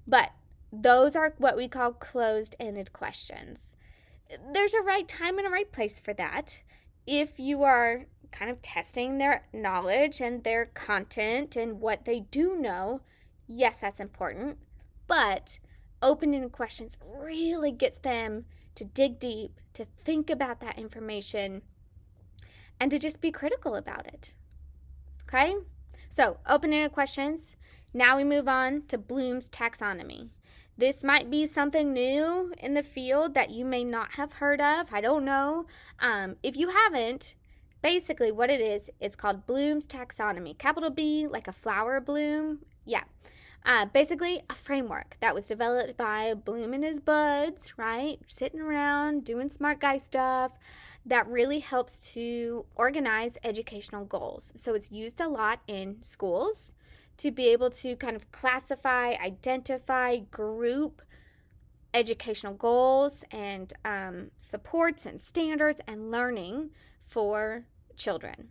But 0.07 0.31
those 0.73 1.14
are 1.14 1.35
what 1.37 1.57
we 1.57 1.69
call 1.69 1.93
closed 1.93 2.57
ended 2.59 2.93
questions. 2.93 3.76
There's 4.52 4.73
a 4.73 4.81
right 4.81 5.07
time 5.07 5.37
and 5.37 5.47
a 5.47 5.50
right 5.50 5.71
place 5.71 6.00
for 6.00 6.14
that. 6.14 6.62
If 7.07 7.38
you 7.38 7.62
are 7.62 8.07
kind 8.31 8.50
of 8.50 8.62
testing 8.62 9.19
their 9.19 9.47
knowledge 9.52 10.23
and 10.23 10.43
their 10.43 10.67
content 10.67 11.55
and 11.55 11.81
what 11.81 12.07
they 12.07 12.21
do 12.21 12.57
know, 12.57 13.02
yes, 13.47 13.76
that's 13.76 14.00
important. 14.00 14.59
But 15.07 15.59
open-ended 16.00 16.52
questions 16.52 16.99
really 17.05 17.71
gets 17.71 17.99
them 17.99 18.47
to 18.75 18.85
dig 18.87 19.19
deep, 19.19 19.61
to 19.75 19.87
think 20.05 20.31
about 20.31 20.61
that 20.61 20.79
information, 20.79 21.61
and 22.81 22.91
to 22.91 22.99
just 22.99 23.21
be 23.21 23.31
critical 23.31 23.75
about 23.75 24.07
it. 24.07 24.33
Okay? 25.25 25.55
So, 26.09 26.38
open-ended 26.49 26.93
questions. 26.93 27.57
Now 27.93 28.17
we 28.17 28.25
move 28.25 28.49
on 28.49 28.85
to 28.88 28.97
Bloom's 28.97 29.50
taxonomy. 29.50 30.31
This 30.79 31.05
might 31.05 31.31
be 31.31 31.47
something 31.47 31.93
new 31.93 32.52
in 32.59 32.75
the 32.75 32.83
field 32.83 33.35
that 33.35 33.50
you 33.50 33.64
may 33.64 33.85
not 33.85 34.12
have 34.12 34.35
heard 34.35 34.61
of. 34.61 34.93
I 34.93 35.00
don't 35.00 35.25
know. 35.25 35.67
Um, 36.00 36.37
if 36.43 36.57
you 36.57 36.71
haven't, 36.71 37.35
basically 37.83 38.33
what 38.33 38.50
it 38.50 38.61
is, 38.61 38.91
it's 38.99 39.17
called 39.17 39.47
Bloom's 39.47 39.87
taxonomy. 39.87 40.57
Capital 40.57 40.91
B, 40.91 41.26
like 41.26 41.47
a 41.47 41.52
flower 41.52 42.00
bloom. 42.00 42.61
Yeah. 42.87 43.02
Uh, 43.64 43.87
basically, 43.87 44.43
a 44.50 44.55
framework 44.55 45.17
that 45.21 45.35
was 45.35 45.47
developed 45.47 45.97
by 45.97 46.35
Bloom 46.35 46.73
and 46.73 46.83
his 46.83 46.99
buds, 46.99 47.79
right? 47.79 48.19
Sitting 48.26 48.61
around 48.61 49.25
doing 49.25 49.50
smart 49.50 49.79
guy 49.79 49.99
stuff 49.99 50.52
that 51.07 51.29
really 51.29 51.61
helps 51.61 52.12
to 52.14 52.64
organize 52.75 53.38
educational 53.45 54.05
goals. 54.05 54.52
So 54.57 54.75
it's 54.75 54.91
used 54.91 55.21
a 55.21 55.29
lot 55.29 55.61
in 55.69 55.99
schools 56.00 56.75
to 57.19 57.31
be 57.31 57.49
able 57.49 57.71
to 57.71 57.97
kind 57.97 58.16
of 58.16 58.31
classify, 58.33 59.14
identify, 59.23 60.19
group 60.19 61.02
educational 61.95 62.54
goals 62.54 63.25
and 63.31 63.73
um, 63.85 64.31
supports 64.38 65.07
and 65.07 65.21
standards 65.21 65.81
and 65.87 66.11
learning 66.11 66.71
for 67.07 67.66
children. 67.97 68.49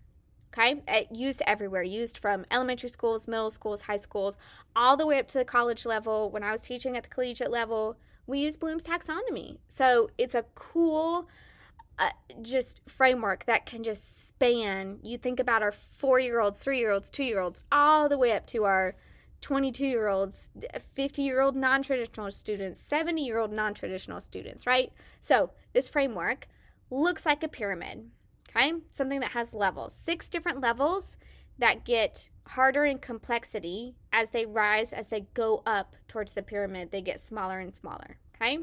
Okay, 0.53 0.81
it 0.87 1.07
used 1.11 1.41
everywhere, 1.47 1.81
used 1.81 2.17
from 2.17 2.45
elementary 2.51 2.89
schools, 2.89 3.25
middle 3.25 3.51
schools, 3.51 3.83
high 3.83 3.95
schools, 3.95 4.37
all 4.75 4.97
the 4.97 5.07
way 5.07 5.17
up 5.17 5.27
to 5.27 5.37
the 5.37 5.45
college 5.45 5.85
level. 5.85 6.29
When 6.29 6.43
I 6.43 6.51
was 6.51 6.61
teaching 6.61 6.97
at 6.97 7.03
the 7.03 7.09
collegiate 7.09 7.49
level, 7.49 7.97
we 8.27 8.39
use 8.39 8.57
Bloom's 8.57 8.83
taxonomy. 8.83 9.59
So 9.67 10.09
it's 10.17 10.35
a 10.35 10.43
cool, 10.55 11.29
just 12.41 12.81
framework 12.88 13.46
that 13.46 13.65
can 13.65 13.84
just 13.84 14.27
span. 14.27 15.00
You 15.03 15.17
think 15.17 15.39
about 15.39 15.62
our 15.62 15.72
four 15.72 16.20
year 16.20 16.39
olds, 16.39 16.60
three 16.60 16.79
year 16.79 16.91
olds, 16.91 17.10
two 17.10 17.24
year 17.24 17.41
olds, 17.41 17.63
all 17.72 18.10
the 18.10 18.17
way 18.17 18.34
up 18.34 18.48
to 18.48 18.65
our 18.65 18.96
22 19.41 19.86
year 19.86 20.08
olds, 20.08 20.51
50 20.96 21.22
year 21.22 21.41
old 21.41 21.55
non 21.55 21.81
traditional 21.81 22.29
students, 22.31 22.81
70 22.81 23.25
year 23.25 23.39
old 23.39 23.51
non 23.51 23.74
traditional 23.74 24.20
students, 24.20 24.65
right? 24.65 24.91
So 25.20 25.51
this 25.74 25.89
framework 25.89 26.48
looks 26.89 27.25
like 27.25 27.43
a 27.43 27.48
pyramid 27.48 28.12
okay? 28.55 28.74
Something 28.91 29.20
that 29.22 29.31
has 29.31 29.53
levels, 29.53 29.93
six 29.93 30.29
different 30.29 30.62
levels 30.62 31.17
that 31.58 31.86
get 31.86 32.29
harder 32.48 32.86
in 32.86 32.98
complexity 33.00 33.96
as 34.12 34.31
they 34.31 34.46
rise, 34.46 34.93
as 34.93 35.08
they 35.08 35.22
go 35.34 35.63
up 35.65 35.96
towards 36.08 36.34
the 36.34 36.41
pyramid, 36.41 36.91
they 36.91 37.01
get 37.01 37.20
smaller 37.20 37.60
and 37.60 37.75
smaller, 37.75 38.17
okay? 38.36 38.60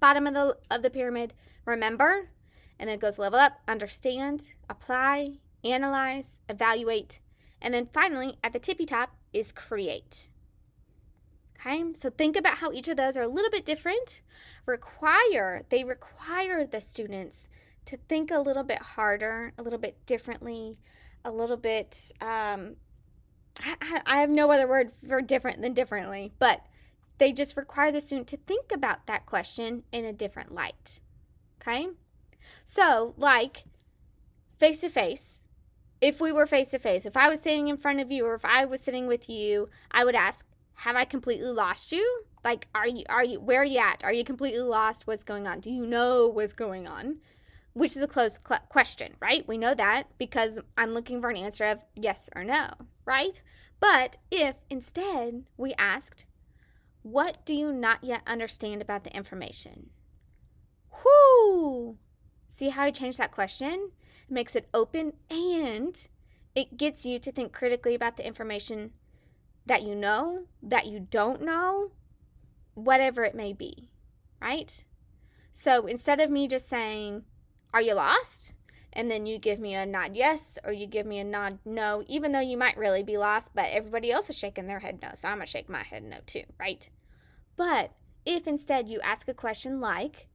Bottom 0.00 0.26
of 0.26 0.34
the, 0.34 0.56
of 0.70 0.82
the 0.82 0.90
pyramid, 0.90 1.34
remember, 1.64 2.28
and 2.78 2.88
then 2.88 2.96
it 2.96 3.00
goes 3.00 3.18
level 3.18 3.38
up, 3.38 3.60
understand, 3.66 4.44
apply, 4.68 5.38
analyze, 5.64 6.40
evaluate, 6.48 7.20
and 7.60 7.72
then 7.72 7.88
finally 7.92 8.38
at 8.42 8.52
the 8.52 8.58
tippy 8.58 8.86
top 8.86 9.16
is 9.32 9.52
create. 9.52 10.28
Okay, 11.58 11.84
so 11.94 12.10
think 12.10 12.36
about 12.36 12.58
how 12.58 12.72
each 12.72 12.88
of 12.88 12.96
those 12.96 13.16
are 13.16 13.22
a 13.22 13.28
little 13.28 13.50
bit 13.50 13.64
different. 13.64 14.22
Require, 14.66 15.64
they 15.70 15.84
require 15.84 16.66
the 16.66 16.80
students 16.80 17.48
to 17.86 17.96
think 18.08 18.30
a 18.30 18.40
little 18.40 18.62
bit 18.62 18.80
harder, 18.80 19.52
a 19.58 19.62
little 19.62 19.78
bit 19.78 20.04
differently, 20.06 20.78
a 21.24 21.30
little 21.30 21.56
bit. 21.56 22.12
Um, 22.20 22.76
I, 23.60 24.02
I 24.04 24.20
have 24.20 24.30
no 24.30 24.50
other 24.50 24.68
word 24.68 24.92
for 25.06 25.22
different 25.22 25.62
than 25.62 25.72
differently, 25.72 26.32
but 26.38 26.60
they 27.18 27.32
just 27.32 27.56
require 27.56 27.90
the 27.90 28.00
student 28.00 28.28
to 28.28 28.36
think 28.36 28.70
about 28.72 29.06
that 29.06 29.24
question 29.26 29.84
in 29.90 30.04
a 30.04 30.12
different 30.12 30.54
light. 30.54 31.00
Okay? 31.60 31.88
So, 32.64 33.14
like 33.16 33.64
face 34.58 34.80
to 34.80 34.88
face, 34.88 35.44
if 36.00 36.20
we 36.20 36.32
were 36.32 36.46
face 36.46 36.68
to 36.68 36.78
face, 36.78 37.06
if 37.06 37.16
I 37.16 37.28
was 37.28 37.40
sitting 37.40 37.68
in 37.68 37.76
front 37.76 38.00
of 38.00 38.10
you 38.10 38.26
or 38.26 38.34
if 38.34 38.44
I 38.44 38.64
was 38.64 38.80
sitting 38.80 39.06
with 39.06 39.28
you, 39.28 39.68
I 39.90 40.04
would 40.04 40.14
ask, 40.14 40.46
Have 40.74 40.96
I 40.96 41.04
completely 41.04 41.50
lost 41.50 41.92
you? 41.92 42.24
Like, 42.44 42.68
are 42.74 42.86
you, 42.86 43.04
are 43.08 43.24
you, 43.24 43.40
where 43.40 43.62
are 43.62 43.64
you 43.64 43.78
at? 43.78 44.04
Are 44.04 44.12
you 44.12 44.24
completely 44.24 44.60
lost? 44.60 45.06
What's 45.06 45.24
going 45.24 45.46
on? 45.46 45.60
Do 45.60 45.70
you 45.70 45.86
know 45.86 46.28
what's 46.28 46.52
going 46.52 46.86
on? 46.86 47.18
which 47.76 47.94
is 47.94 48.00
a 48.00 48.06
closed 48.06 48.40
cl- 48.48 48.62
question, 48.70 49.12
right? 49.20 49.46
We 49.46 49.58
know 49.58 49.74
that 49.74 50.04
because 50.16 50.58
I'm 50.78 50.94
looking 50.94 51.20
for 51.20 51.28
an 51.28 51.36
answer 51.36 51.66
of 51.66 51.80
yes 51.94 52.30
or 52.34 52.42
no, 52.42 52.70
right? 53.04 53.42
But 53.80 54.16
if 54.30 54.56
instead 54.70 55.44
we 55.58 55.74
asked, 55.74 56.24
what 57.02 57.44
do 57.44 57.54
you 57.54 57.74
not 57.74 58.02
yet 58.02 58.22
understand 58.26 58.80
about 58.80 59.04
the 59.04 59.14
information? 59.14 59.90
Whoo! 61.04 61.98
See 62.56 62.70
how 62.70 62.84
I 62.84 62.90
changed 62.90 63.18
that 63.18 63.32
question? 63.32 63.90
It 64.26 64.32
makes 64.32 64.56
it 64.56 64.66
open 64.72 65.12
and 65.28 66.08
it 66.54 66.78
gets 66.78 67.04
you 67.04 67.18
to 67.18 67.30
think 67.30 67.52
critically 67.52 67.94
about 67.94 68.16
the 68.16 68.26
information 68.26 68.92
that 69.66 69.82
you 69.82 69.94
know, 69.94 70.44
that 70.62 70.86
you 70.86 71.00
don't 71.00 71.42
know, 71.42 71.90
whatever 72.72 73.24
it 73.24 73.34
may 73.34 73.52
be, 73.52 73.90
right? 74.40 74.82
So 75.52 75.86
instead 75.86 76.18
of 76.18 76.30
me 76.30 76.48
just 76.48 76.66
saying, 76.66 77.24
are 77.74 77.82
you 77.82 77.92
lost? 77.92 78.54
And 78.90 79.10
then 79.10 79.26
you 79.26 79.36
give 79.38 79.60
me 79.60 79.74
a 79.74 79.84
nod 79.84 80.16
yes, 80.16 80.58
or 80.64 80.72
you 80.72 80.86
give 80.86 81.04
me 81.04 81.18
a 81.18 81.24
nod 81.24 81.58
no, 81.66 82.04
even 82.08 82.32
though 82.32 82.40
you 82.40 82.56
might 82.56 82.78
really 82.78 83.02
be 83.02 83.18
lost, 83.18 83.50
but 83.54 83.66
everybody 83.66 84.10
else 84.10 84.30
is 84.30 84.38
shaking 84.38 84.66
their 84.66 84.78
head 84.78 85.00
no. 85.02 85.10
So 85.12 85.28
I'm 85.28 85.36
going 85.36 85.46
to 85.46 85.50
shake 85.50 85.68
my 85.68 85.82
head 85.82 86.04
no 86.04 86.20
too, 86.24 86.44
right? 86.58 86.88
But 87.54 87.92
if 88.24 88.46
instead 88.46 88.88
you 88.88 88.98
ask 89.02 89.28
a 89.28 89.34
question 89.34 89.78
like, 89.78 90.28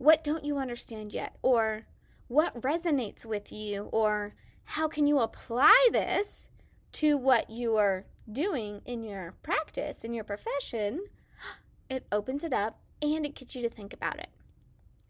What 0.00 0.24
don't 0.24 0.46
you 0.46 0.56
understand 0.56 1.12
yet? 1.12 1.36
Or 1.42 1.82
what 2.26 2.62
resonates 2.62 3.26
with 3.26 3.52
you? 3.52 3.82
Or 3.92 4.34
how 4.64 4.88
can 4.88 5.06
you 5.06 5.18
apply 5.18 5.88
this 5.92 6.48
to 6.92 7.18
what 7.18 7.50
you 7.50 7.76
are 7.76 8.06
doing 8.32 8.80
in 8.86 9.04
your 9.04 9.34
practice, 9.42 10.02
in 10.02 10.14
your 10.14 10.24
profession? 10.24 11.04
It 11.90 12.06
opens 12.12 12.44
it 12.44 12.52
up 12.52 12.78
and 13.02 13.26
it 13.26 13.34
gets 13.34 13.54
you 13.54 13.62
to 13.62 13.68
think 13.68 13.92
about 13.92 14.20
it. 14.20 14.28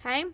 Okay? 0.00 0.24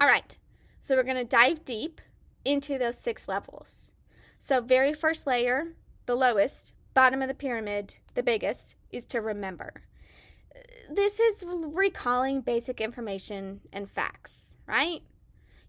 All 0.00 0.06
right, 0.06 0.36
so 0.78 0.94
we're 0.94 1.02
going 1.02 1.16
to 1.16 1.24
dive 1.24 1.64
deep 1.64 2.00
into 2.44 2.78
those 2.78 2.98
six 2.98 3.26
levels. 3.26 3.92
So, 4.38 4.60
very 4.60 4.92
first 4.92 5.26
layer, 5.26 5.74
the 6.04 6.14
lowest, 6.14 6.74
bottom 6.92 7.22
of 7.22 7.28
the 7.28 7.34
pyramid, 7.34 7.96
the 8.14 8.22
biggest, 8.22 8.76
is 8.90 9.04
to 9.06 9.22
remember. 9.22 9.82
This 10.90 11.20
is 11.20 11.44
recalling 11.46 12.40
basic 12.40 12.80
information 12.80 13.60
and 13.72 13.90
facts, 13.90 14.58
right? 14.66 15.02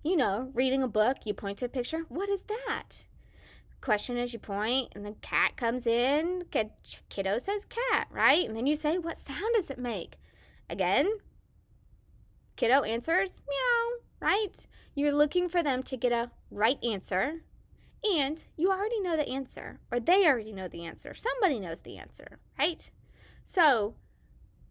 You 0.03 0.15
know, 0.15 0.51
reading 0.53 0.83
a 0.83 0.87
book, 0.87 1.17
you 1.25 1.33
point 1.33 1.57
to 1.59 1.65
a 1.65 1.69
picture. 1.69 2.05
What 2.09 2.29
is 2.29 2.43
that? 2.43 3.05
Question 3.81 4.17
as 4.17 4.33
you 4.33 4.39
point, 4.39 4.89
and 4.95 5.05
the 5.05 5.15
cat 5.21 5.57
comes 5.57 5.87
in. 5.87 6.43
Kiddo 7.09 7.37
says 7.37 7.65
cat, 7.65 8.07
right? 8.11 8.47
And 8.47 8.55
then 8.55 8.67
you 8.67 8.75
say, 8.75 8.97
What 8.97 9.17
sound 9.17 9.55
does 9.55 9.69
it 9.69 9.79
make? 9.79 10.17
Again, 10.69 11.19
kiddo 12.55 12.83
answers 12.83 13.41
meow 13.47 13.97
right? 14.19 14.65
You're 14.95 15.13
looking 15.13 15.49
for 15.49 15.63
them 15.63 15.83
to 15.83 15.97
get 15.97 16.11
a 16.11 16.31
right 16.49 16.83
answer, 16.83 17.41
and 18.03 18.43
you 18.55 18.69
already 18.69 18.99
know 18.99 19.15
the 19.15 19.27
answer, 19.27 19.79
or 19.91 19.99
they 19.99 20.25
already 20.25 20.53
know 20.53 20.67
the 20.67 20.85
answer. 20.85 21.13
Somebody 21.13 21.59
knows 21.59 21.81
the 21.81 21.97
answer, 21.97 22.39
right? 22.57 22.89
So, 23.45 23.95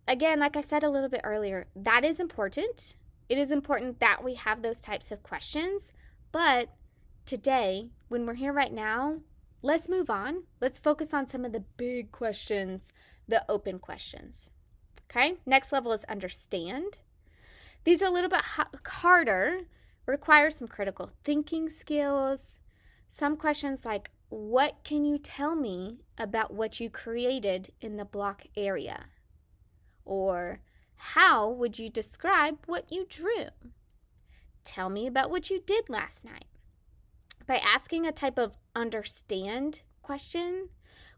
again, 0.09 0.41
like 0.41 0.57
I 0.57 0.61
said 0.61 0.83
a 0.83 0.91
little 0.91 1.09
bit 1.09 1.23
earlier, 1.25 1.67
that 1.75 2.05
is 2.05 2.21
important. 2.21 2.97
It 3.29 3.39
is 3.39 3.51
important 3.51 4.01
that 4.01 4.23
we 4.23 4.35
have 4.35 4.63
those 4.63 4.81
types 4.81 5.11
of 5.11 5.23
questions, 5.23 5.93
but 6.33 6.69
today, 7.25 7.89
when 8.09 8.25
we're 8.25 8.35
here 8.35 8.53
right 8.53 8.73
now, 8.73 9.19
let's 9.63 9.89
move 9.89 10.09
on. 10.11 10.45
Let's 10.61 10.79
focus 10.79 11.13
on 11.13 11.27
some 11.27 11.45
of 11.45 11.53
the 11.53 11.65
big 11.77 12.13
questions, 12.13 12.93
the 13.27 13.45
open 13.49 13.79
questions. 13.79 14.53
Okay, 15.11 15.37
next 15.45 15.73
level 15.73 15.93
is 15.93 16.05
understand. 16.05 16.99
These 17.85 18.03
are 18.03 18.07
a 18.07 18.13
little 18.13 18.31
bit 18.31 18.45
harder, 18.87 19.61
require 20.07 20.51
some 20.51 20.69
critical 20.69 21.11
thinking 21.25 21.69
skills. 21.69 22.59
Some 23.09 23.37
questions 23.37 23.85
like, 23.85 24.11
what 24.29 24.83
can 24.83 25.05
you 25.05 25.19
tell 25.19 25.55
me 25.55 26.01
about 26.19 26.53
what 26.53 26.81
you 26.81 26.91
created 26.91 27.71
in 27.81 27.97
the 27.97 28.05
block 28.05 28.45
area? 28.57 29.07
Or 30.07 30.61
how 30.97 31.51
would 31.51 31.79
you 31.79 31.91
describe 31.91 32.59
what 32.65 32.91
you 32.91 33.05
drew? 33.07 33.49
Tell 34.65 34.89
me 34.89 35.07
about 35.07 35.31
what 35.31 35.51
you 35.51 35.61
did 35.61 35.91
last 35.91 36.25
night. 36.25 36.47
By 37.47 37.59
asking 37.59 38.07
a 38.07 38.13
type 38.13 38.39
of 38.39 38.57
understand 38.75 39.83
question, 40.03 40.71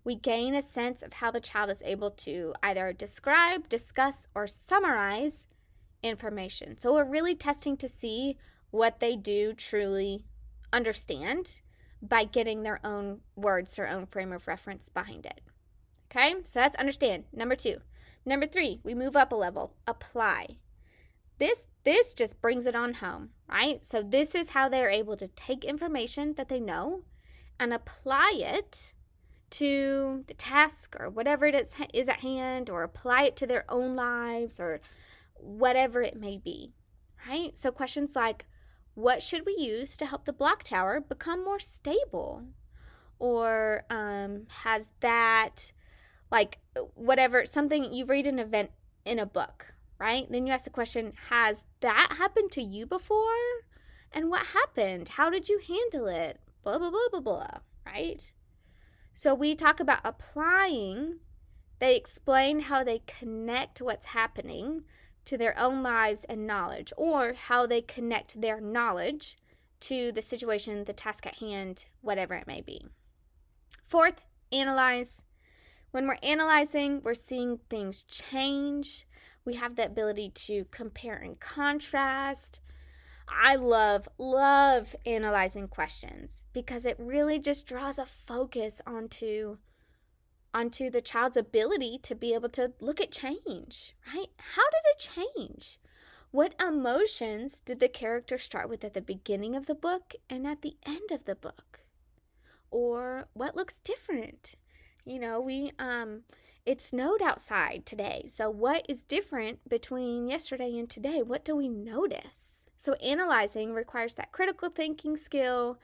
we 0.04 0.14
gain 0.14 0.54
a 0.54 0.62
sense 0.62 1.02
of 1.02 1.14
how 1.14 1.30
the 1.30 1.40
child 1.40 1.70
is 1.70 1.82
able 1.84 2.10
to 2.10 2.54
either 2.62 2.92
describe, 2.92 3.68
discuss, 3.68 4.26
or 4.34 4.46
summarize 4.46 5.46
information. 6.02 6.78
So 6.78 6.92
we're 6.92 7.04
really 7.04 7.34
testing 7.34 7.76
to 7.78 7.88
see 7.88 8.36
what 8.70 9.00
they 9.00 9.16
do 9.16 9.52
truly 9.52 10.24
understand 10.72 11.60
by 12.00 12.24
getting 12.24 12.62
their 12.62 12.80
own 12.84 13.20
words, 13.34 13.76
their 13.76 13.88
own 13.88 14.06
frame 14.06 14.32
of 14.32 14.46
reference 14.46 14.88
behind 14.88 15.26
it. 15.26 15.40
Okay, 16.10 16.36
so 16.44 16.60
that's 16.60 16.76
understand. 16.76 17.24
Number 17.32 17.56
two. 17.56 17.78
Number 18.28 18.46
three, 18.46 18.78
we 18.84 18.92
move 18.92 19.16
up 19.16 19.32
a 19.32 19.34
level, 19.34 19.72
apply. 19.86 20.58
This 21.38 21.66
this 21.84 22.12
just 22.12 22.42
brings 22.42 22.66
it 22.66 22.76
on 22.76 22.94
home, 22.94 23.30
right? 23.48 23.82
So 23.82 24.02
this 24.02 24.34
is 24.34 24.50
how 24.50 24.68
they're 24.68 24.90
able 24.90 25.16
to 25.16 25.28
take 25.28 25.64
information 25.64 26.34
that 26.34 26.50
they 26.50 26.60
know 26.60 27.04
and 27.58 27.72
apply 27.72 28.34
it 28.36 28.92
to 29.52 30.24
the 30.26 30.34
task 30.34 30.94
or 31.00 31.08
whatever 31.08 31.46
it 31.46 31.54
is, 31.54 31.74
is 31.94 32.10
at 32.10 32.20
hand 32.20 32.68
or 32.68 32.82
apply 32.82 33.22
it 33.22 33.36
to 33.36 33.46
their 33.46 33.64
own 33.70 33.96
lives 33.96 34.60
or 34.60 34.82
whatever 35.32 36.02
it 36.02 36.20
may 36.20 36.36
be, 36.36 36.74
right? 37.26 37.56
So 37.56 37.70
questions 37.70 38.14
like 38.14 38.44
what 38.94 39.22
should 39.22 39.46
we 39.46 39.56
use 39.58 39.96
to 39.96 40.04
help 40.04 40.26
the 40.26 40.34
block 40.34 40.64
tower 40.64 41.00
become 41.00 41.42
more 41.42 41.60
stable? 41.60 42.42
Or 43.18 43.84
um, 43.88 44.48
has 44.64 44.90
that, 45.00 45.72
like, 46.30 46.58
uh, 46.76 46.80
whatever, 46.94 47.46
something 47.46 47.92
you 47.92 48.04
read 48.04 48.26
an 48.26 48.38
event 48.38 48.70
in 49.04 49.18
a 49.18 49.26
book, 49.26 49.74
right? 49.98 50.26
Then 50.30 50.46
you 50.46 50.52
ask 50.52 50.64
the 50.64 50.70
question, 50.70 51.12
has 51.28 51.64
that 51.80 52.16
happened 52.18 52.50
to 52.52 52.62
you 52.62 52.86
before? 52.86 53.64
And 54.12 54.30
what 54.30 54.46
happened? 54.46 55.08
How 55.10 55.30
did 55.30 55.48
you 55.48 55.60
handle 55.66 56.06
it? 56.06 56.40
Blah, 56.62 56.78
blah, 56.78 56.90
blah, 56.90 57.08
blah, 57.10 57.20
blah, 57.20 57.58
right? 57.86 58.32
So 59.14 59.34
we 59.34 59.54
talk 59.54 59.80
about 59.80 60.00
applying. 60.04 61.18
They 61.78 61.96
explain 61.96 62.60
how 62.60 62.84
they 62.84 63.02
connect 63.06 63.80
what's 63.80 64.06
happening 64.06 64.84
to 65.24 65.36
their 65.36 65.58
own 65.58 65.82
lives 65.82 66.24
and 66.24 66.46
knowledge, 66.46 66.92
or 66.96 67.34
how 67.34 67.66
they 67.66 67.82
connect 67.82 68.40
their 68.40 68.60
knowledge 68.60 69.36
to 69.80 70.10
the 70.10 70.22
situation, 70.22 70.84
the 70.84 70.92
task 70.92 71.26
at 71.26 71.36
hand, 71.36 71.84
whatever 72.00 72.34
it 72.34 72.46
may 72.46 72.60
be. 72.60 72.86
Fourth, 73.86 74.22
analyze. 74.50 75.22
When 75.90 76.06
we're 76.06 76.18
analyzing, 76.22 77.00
we're 77.02 77.14
seeing 77.14 77.58
things 77.70 78.02
change. 78.02 79.06
We 79.44 79.54
have 79.54 79.76
the 79.76 79.86
ability 79.86 80.30
to 80.46 80.66
compare 80.70 81.16
and 81.16 81.40
contrast. 81.40 82.60
I 83.28 83.56
love, 83.56 84.08
love 84.18 84.94
analyzing 85.06 85.68
questions 85.68 86.42
because 86.52 86.84
it 86.84 86.96
really 86.98 87.38
just 87.38 87.66
draws 87.66 87.98
a 87.98 88.06
focus 88.06 88.80
onto 88.86 89.58
onto 90.54 90.88
the 90.88 91.02
child's 91.02 91.36
ability 91.36 91.98
to 92.02 92.14
be 92.14 92.32
able 92.32 92.48
to 92.48 92.72
look 92.80 93.00
at 93.00 93.12
change, 93.12 93.94
right? 94.14 94.28
How 94.54 94.62
did 94.70 94.82
it 94.86 95.36
change? 95.36 95.78
What 96.30 96.54
emotions 96.60 97.60
did 97.60 97.80
the 97.80 97.88
character 97.88 98.38
start 98.38 98.68
with 98.68 98.82
at 98.82 98.94
the 98.94 99.02
beginning 99.02 99.54
of 99.54 99.66
the 99.66 99.74
book 99.74 100.14
and 100.28 100.46
at 100.46 100.62
the 100.62 100.76
end 100.84 101.10
of 101.10 101.26
the 101.26 101.34
book? 101.34 101.80
Or 102.70 103.28
what 103.34 103.56
looks 103.56 103.78
different? 103.78 104.54
You 105.08 105.18
know, 105.18 105.40
we 105.40 105.72
um 105.78 106.22
it 106.66 106.80
snowed 106.82 107.22
outside 107.22 107.86
today. 107.86 108.24
So 108.26 108.50
what 108.50 108.84
is 108.88 109.02
different 109.02 109.66
between 109.68 110.28
yesterday 110.28 110.78
and 110.78 110.88
today? 110.88 111.22
What 111.22 111.44
do 111.44 111.56
we 111.56 111.68
notice? 111.68 112.66
So 112.76 112.92
analyzing 112.94 113.72
requires 113.72 114.14
that 114.14 114.32
critical 114.32 114.68
thinking 114.68 115.16
skill, 115.16 115.78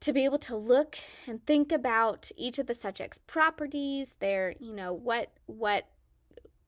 to 0.00 0.12
be 0.12 0.24
able 0.24 0.38
to 0.38 0.56
look 0.56 0.96
and 1.28 1.44
think 1.46 1.70
about 1.70 2.32
each 2.36 2.58
of 2.58 2.66
the 2.66 2.74
subject's 2.74 3.18
properties, 3.18 4.16
their, 4.18 4.54
you 4.58 4.72
know, 4.72 4.92
what 4.92 5.30
what 5.46 5.86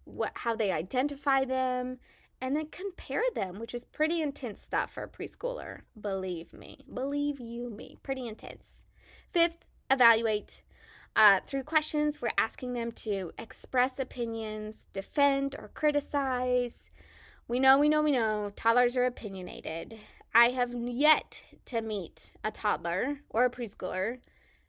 what 0.05 0.33
how 0.35 0.55
they 0.55 0.71
identify 0.71 1.45
them 1.45 1.99
and 2.41 2.55
then 2.55 2.67
compare 2.67 3.25
them, 3.35 3.59
which 3.59 3.75
is 3.75 3.85
pretty 3.87 4.21
intense 4.21 4.61
stuff 4.61 4.93
for 4.93 5.03
a 5.03 5.09
preschooler. 5.09 5.81
Believe 5.99 6.53
me, 6.53 6.85
believe 6.93 7.41
you 7.41 7.71
me, 7.71 7.97
pretty 8.03 8.29
intense. 8.29 8.85
Fifth, 9.33 9.65
evaluate. 9.91 10.63
Uh, 11.17 11.39
through 11.47 11.63
questions, 11.63 12.21
we're 12.21 12.31
asking 12.37 12.73
them 12.73 12.91
to 12.91 13.33
express 13.39 14.01
opinions, 14.01 14.87
defend 14.93 15.55
or 15.57 15.71
criticize. 15.73 16.91
We 17.47 17.61
know, 17.61 17.79
we 17.79 17.89
know, 17.89 18.03
we 18.03 18.11
know, 18.11 18.51
toddlers 18.57 18.97
are 18.97 19.05
opinionated. 19.05 19.99
I 20.35 20.47
have 20.47 20.75
yet 20.75 21.45
to 21.67 21.81
meet 21.81 22.33
a 22.43 22.51
toddler 22.51 23.21
or 23.31 23.45
a 23.45 23.51
preschooler 23.51 24.19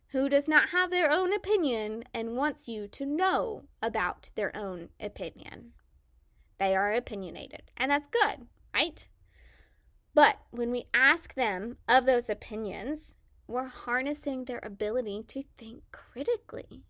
who 0.09 0.29
does 0.29 0.47
not 0.47 0.69
have 0.69 0.91
their 0.91 1.09
own 1.09 1.33
opinion 1.33 2.03
and 2.13 2.37
wants 2.37 2.67
you 2.67 2.87
to 2.89 3.05
know 3.05 3.63
about 3.81 4.29
their 4.35 4.55
own 4.55 4.89
opinion. 4.99 5.71
They 6.59 6.75
are 6.75 6.93
opinionated, 6.93 7.63
and 7.75 7.89
that's 7.89 8.07
good, 8.07 8.45
right? 8.73 9.07
But 10.13 10.37
when 10.51 10.71
we 10.71 10.85
ask 10.93 11.33
them 11.33 11.77
of 11.89 12.05
those 12.05 12.29
opinions, 12.29 13.15
we're 13.47 13.67
harnessing 13.67 14.45
their 14.45 14.59
ability 14.63 15.23
to 15.27 15.43
think 15.57 15.83
critically, 15.91 16.83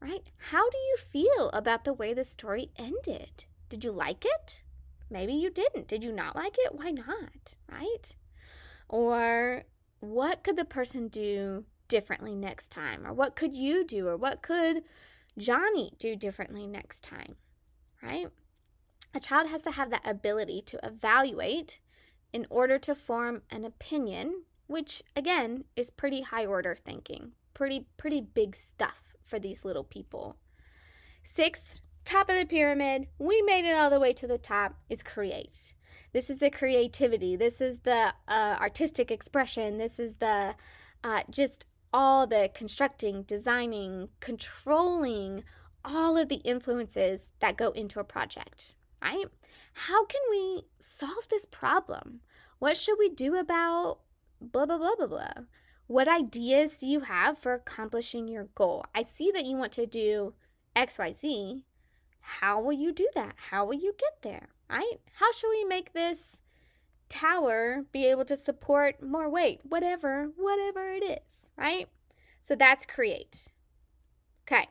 right? 0.00 0.30
How 0.50 0.68
do 0.68 0.78
you 0.78 0.96
feel 0.96 1.50
about 1.50 1.84
the 1.84 1.92
way 1.92 2.14
the 2.14 2.24
story 2.24 2.70
ended? 2.76 3.44
Did 3.68 3.84
you 3.84 3.92
like 3.92 4.24
it? 4.24 4.62
Maybe 5.10 5.32
you 5.32 5.50
didn't. 5.50 5.88
Did 5.88 6.04
you 6.04 6.12
not 6.12 6.36
like 6.36 6.56
it? 6.58 6.74
Why 6.74 6.90
not? 6.90 7.54
Right? 7.70 8.14
Or 8.88 9.64
what 10.00 10.42
could 10.42 10.56
the 10.56 10.64
person 10.64 11.08
do 11.08 11.64
differently 11.88 12.34
next 12.34 12.68
time? 12.68 13.06
Or 13.06 13.12
what 13.12 13.36
could 13.36 13.56
you 13.56 13.84
do? 13.84 14.08
Or 14.08 14.16
what 14.16 14.42
could 14.42 14.84
Johnny 15.36 15.92
do 15.98 16.16
differently 16.16 16.66
next 16.66 17.02
time? 17.02 17.36
Right? 18.02 18.28
A 19.14 19.20
child 19.20 19.48
has 19.48 19.62
to 19.62 19.72
have 19.72 19.90
that 19.90 20.06
ability 20.06 20.62
to 20.66 20.80
evaluate 20.82 21.80
in 22.32 22.46
order 22.50 22.78
to 22.78 22.94
form 22.94 23.42
an 23.50 23.64
opinion, 23.64 24.44
which 24.68 25.02
again 25.16 25.64
is 25.74 25.90
pretty 25.90 26.22
high 26.22 26.46
order 26.46 26.76
thinking. 26.76 27.32
Pretty 27.52 27.88
pretty 27.96 28.20
big 28.20 28.54
stuff 28.54 29.14
for 29.24 29.40
these 29.40 29.64
little 29.64 29.84
people. 29.84 30.36
Sixth, 31.24 31.80
top 32.04 32.30
of 32.30 32.36
the 32.36 32.46
pyramid, 32.46 33.08
we 33.18 33.42
made 33.42 33.68
it 33.68 33.74
all 33.76 33.90
the 33.90 34.00
way 34.00 34.12
to 34.12 34.26
the 34.26 34.38
top, 34.38 34.76
is 34.88 35.02
create. 35.02 35.74
This 36.12 36.30
is 36.30 36.38
the 36.38 36.50
creativity. 36.50 37.36
This 37.36 37.60
is 37.60 37.80
the 37.80 38.14
uh, 38.28 38.56
artistic 38.60 39.10
expression. 39.10 39.78
This 39.78 39.98
is 39.98 40.14
the 40.14 40.54
uh, 41.04 41.22
just 41.30 41.66
all 41.92 42.26
the 42.26 42.50
constructing, 42.54 43.22
designing, 43.22 44.08
controlling, 44.20 45.44
all 45.84 46.16
of 46.16 46.28
the 46.28 46.36
influences 46.36 47.30
that 47.40 47.56
go 47.56 47.70
into 47.70 48.00
a 48.00 48.04
project, 48.04 48.74
right? 49.02 49.26
How 49.72 50.04
can 50.04 50.20
we 50.30 50.62
solve 50.78 51.28
this 51.30 51.46
problem? 51.46 52.20
What 52.58 52.76
should 52.76 52.96
we 52.98 53.08
do 53.08 53.36
about 53.36 54.00
blah, 54.40 54.66
blah, 54.66 54.78
blah, 54.78 54.96
blah, 54.96 55.06
blah? 55.06 55.32
What 55.86 56.08
ideas 56.08 56.78
do 56.78 56.86
you 56.86 57.00
have 57.00 57.38
for 57.38 57.54
accomplishing 57.54 58.28
your 58.28 58.48
goal? 58.54 58.84
I 58.94 59.02
see 59.02 59.30
that 59.32 59.46
you 59.46 59.56
want 59.56 59.72
to 59.72 59.86
do 59.86 60.34
XYZ, 60.76 61.62
how 62.20 62.60
will 62.60 62.72
you 62.72 62.92
do 62.92 63.08
that? 63.14 63.34
How 63.50 63.64
will 63.64 63.74
you 63.74 63.94
get 63.98 64.22
there? 64.22 64.48
Right? 64.68 65.00
How 65.14 65.32
shall 65.32 65.50
we 65.50 65.64
make 65.64 65.92
this 65.92 66.42
tower 67.08 67.86
be 67.90 68.06
able 68.06 68.26
to 68.26 68.36
support 68.36 69.02
more 69.02 69.30
weight? 69.30 69.60
Whatever, 69.62 70.30
whatever 70.36 70.92
it 70.92 71.04
is, 71.04 71.46
right? 71.56 71.88
So 72.40 72.54
that's 72.54 72.84
create. 72.84 73.48
Okay. 74.46 74.68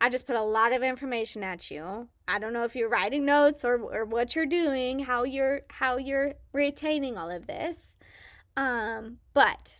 I 0.00 0.08
just 0.08 0.26
put 0.26 0.36
a 0.36 0.42
lot 0.42 0.72
of 0.72 0.82
information 0.82 1.42
at 1.42 1.70
you. 1.70 2.08
I 2.28 2.38
don't 2.38 2.52
know 2.52 2.64
if 2.64 2.74
you're 2.76 2.88
writing 2.88 3.24
notes 3.24 3.64
or, 3.64 3.78
or 3.78 4.04
what 4.04 4.34
you're 4.34 4.46
doing, 4.46 5.00
how 5.00 5.24
you're 5.24 5.62
how 5.68 5.96
you're 5.96 6.34
retaining 6.52 7.16
all 7.16 7.30
of 7.30 7.46
this. 7.46 7.94
Um, 8.56 9.18
but 9.34 9.78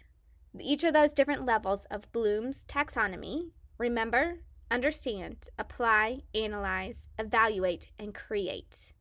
each 0.61 0.85
of 0.85 0.95
those 0.95 1.13
different 1.13 1.45
levels 1.45 1.87
of 1.91 2.11
Bloom's 2.13 2.65
taxonomy, 2.65 3.51
remember, 3.79 4.41
understand, 4.71 5.49
apply, 5.59 6.21
analyze, 6.35 7.09
evaluate, 7.19 7.91
and 7.99 8.15
create. 8.15 8.93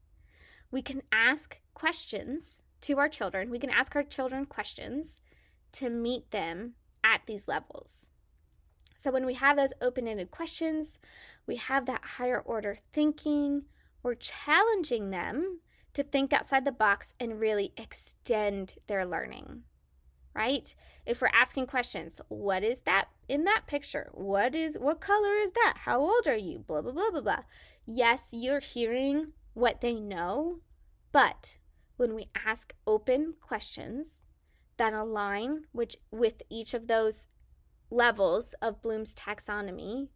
We 0.71 0.81
can 0.81 1.01
ask 1.11 1.59
questions 1.73 2.61
to 2.81 2.99
our 2.99 3.09
children. 3.09 3.49
We 3.49 3.59
can 3.59 3.69
ask 3.69 3.95
our 3.95 4.03
children 4.03 4.45
questions 4.45 5.19
to 5.73 5.89
meet 5.89 6.31
them 6.31 6.73
at 7.03 7.21
these 7.25 7.47
levels. 7.47 8.09
So 8.97 9.11
when 9.11 9.25
we 9.25 9.35
have 9.35 9.57
those 9.57 9.73
open 9.81 10.07
ended 10.07 10.31
questions, 10.31 10.99
we 11.45 11.57
have 11.57 11.85
that 11.85 12.03
higher 12.03 12.39
order 12.39 12.77
thinking, 12.93 13.63
we're 14.01 14.15
challenging 14.15 15.09
them 15.09 15.59
to 15.95 16.03
think 16.03 16.31
outside 16.31 16.65
the 16.65 16.71
box 16.71 17.13
and 17.19 17.39
really 17.39 17.73
extend 17.77 18.75
their 18.87 19.05
learning. 19.05 19.63
right? 20.35 20.75
If 21.05 21.21
we're 21.21 21.29
asking 21.33 21.67
questions, 21.67 22.19
what 22.27 22.63
is 22.63 22.81
that 22.81 23.07
in 23.29 23.45
that 23.45 23.63
picture? 23.67 24.09
What 24.13 24.53
is 24.53 24.77
what 24.77 24.99
color 24.99 25.33
is 25.35 25.51
that? 25.53 25.75
How 25.85 25.99
old 26.01 26.27
are 26.27 26.35
you? 26.35 26.59
Blah 26.59 26.81
blah 26.81 26.91
blah 26.91 27.11
blah 27.11 27.21
blah. 27.21 27.43
Yes, 27.85 28.27
you're 28.31 28.59
hearing 28.59 29.31
what 29.53 29.81
they 29.81 29.95
know, 29.99 30.59
but 31.11 31.57
when 31.97 32.13
we 32.13 32.27
ask 32.45 32.73
open 32.85 33.35
questions 33.39 34.21
that 34.77 34.93
align 34.93 35.65
which 35.71 35.95
with 36.11 36.41
each 36.49 36.73
of 36.73 36.87
those 36.87 37.29
levels 37.89 38.53
of 38.61 38.81
Bloom's 38.81 39.15
taxonomy, 39.15 40.09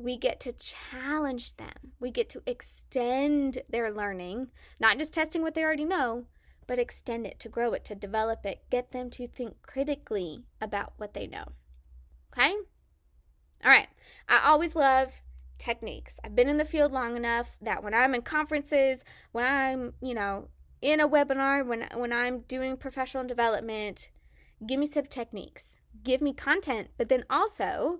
we 0.00 0.16
get 0.16 0.40
to 0.40 0.52
challenge 0.52 1.56
them. 1.56 1.92
We 2.00 2.10
get 2.10 2.30
to 2.30 2.42
extend 2.46 3.58
their 3.68 3.92
learning, 3.92 4.48
not 4.78 4.98
just 4.98 5.12
testing 5.12 5.42
what 5.42 5.54
they 5.54 5.62
already 5.62 5.84
know, 5.84 6.24
but 6.66 6.78
extend 6.78 7.26
it, 7.26 7.38
to 7.40 7.48
grow 7.48 7.72
it, 7.72 7.84
to 7.84 7.94
develop 7.94 8.46
it, 8.46 8.62
get 8.70 8.92
them 8.92 9.10
to 9.10 9.28
think 9.28 9.56
critically 9.62 10.44
about 10.60 10.94
what 10.96 11.12
they 11.12 11.26
know. 11.26 11.44
Okay? 12.32 12.54
All 13.62 13.70
right. 13.70 13.88
I 14.26 14.40
always 14.46 14.74
love 14.74 15.22
techniques. 15.58 16.18
I've 16.24 16.34
been 16.34 16.48
in 16.48 16.56
the 16.56 16.64
field 16.64 16.92
long 16.92 17.16
enough 17.16 17.58
that 17.60 17.82
when 17.82 17.92
I'm 17.92 18.14
in 18.14 18.22
conferences, 18.22 19.04
when 19.32 19.44
I'm, 19.44 19.92
you 20.00 20.14
know, 20.14 20.48
in 20.80 21.00
a 21.00 21.08
webinar, 21.08 21.66
when 21.66 21.86
when 21.94 22.12
I'm 22.12 22.40
doing 22.40 22.78
professional 22.78 23.24
development, 23.24 24.10
give 24.66 24.80
me 24.80 24.86
some 24.86 25.04
techniques. 25.04 25.76
Give 26.02 26.22
me 26.22 26.32
content, 26.32 26.88
but 26.96 27.10
then 27.10 27.24
also 27.28 27.98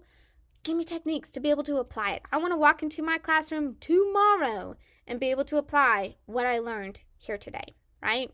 give 0.62 0.76
me 0.76 0.84
techniques 0.84 1.30
to 1.30 1.40
be 1.40 1.50
able 1.50 1.64
to 1.64 1.78
apply 1.78 2.12
it. 2.12 2.22
I 2.32 2.38
want 2.38 2.52
to 2.52 2.58
walk 2.58 2.82
into 2.82 3.02
my 3.02 3.18
classroom 3.18 3.76
tomorrow 3.80 4.76
and 5.06 5.20
be 5.20 5.30
able 5.30 5.44
to 5.44 5.56
apply 5.56 6.16
what 6.26 6.46
I 6.46 6.58
learned 6.58 7.02
here 7.16 7.38
today, 7.38 7.74
right? 8.02 8.30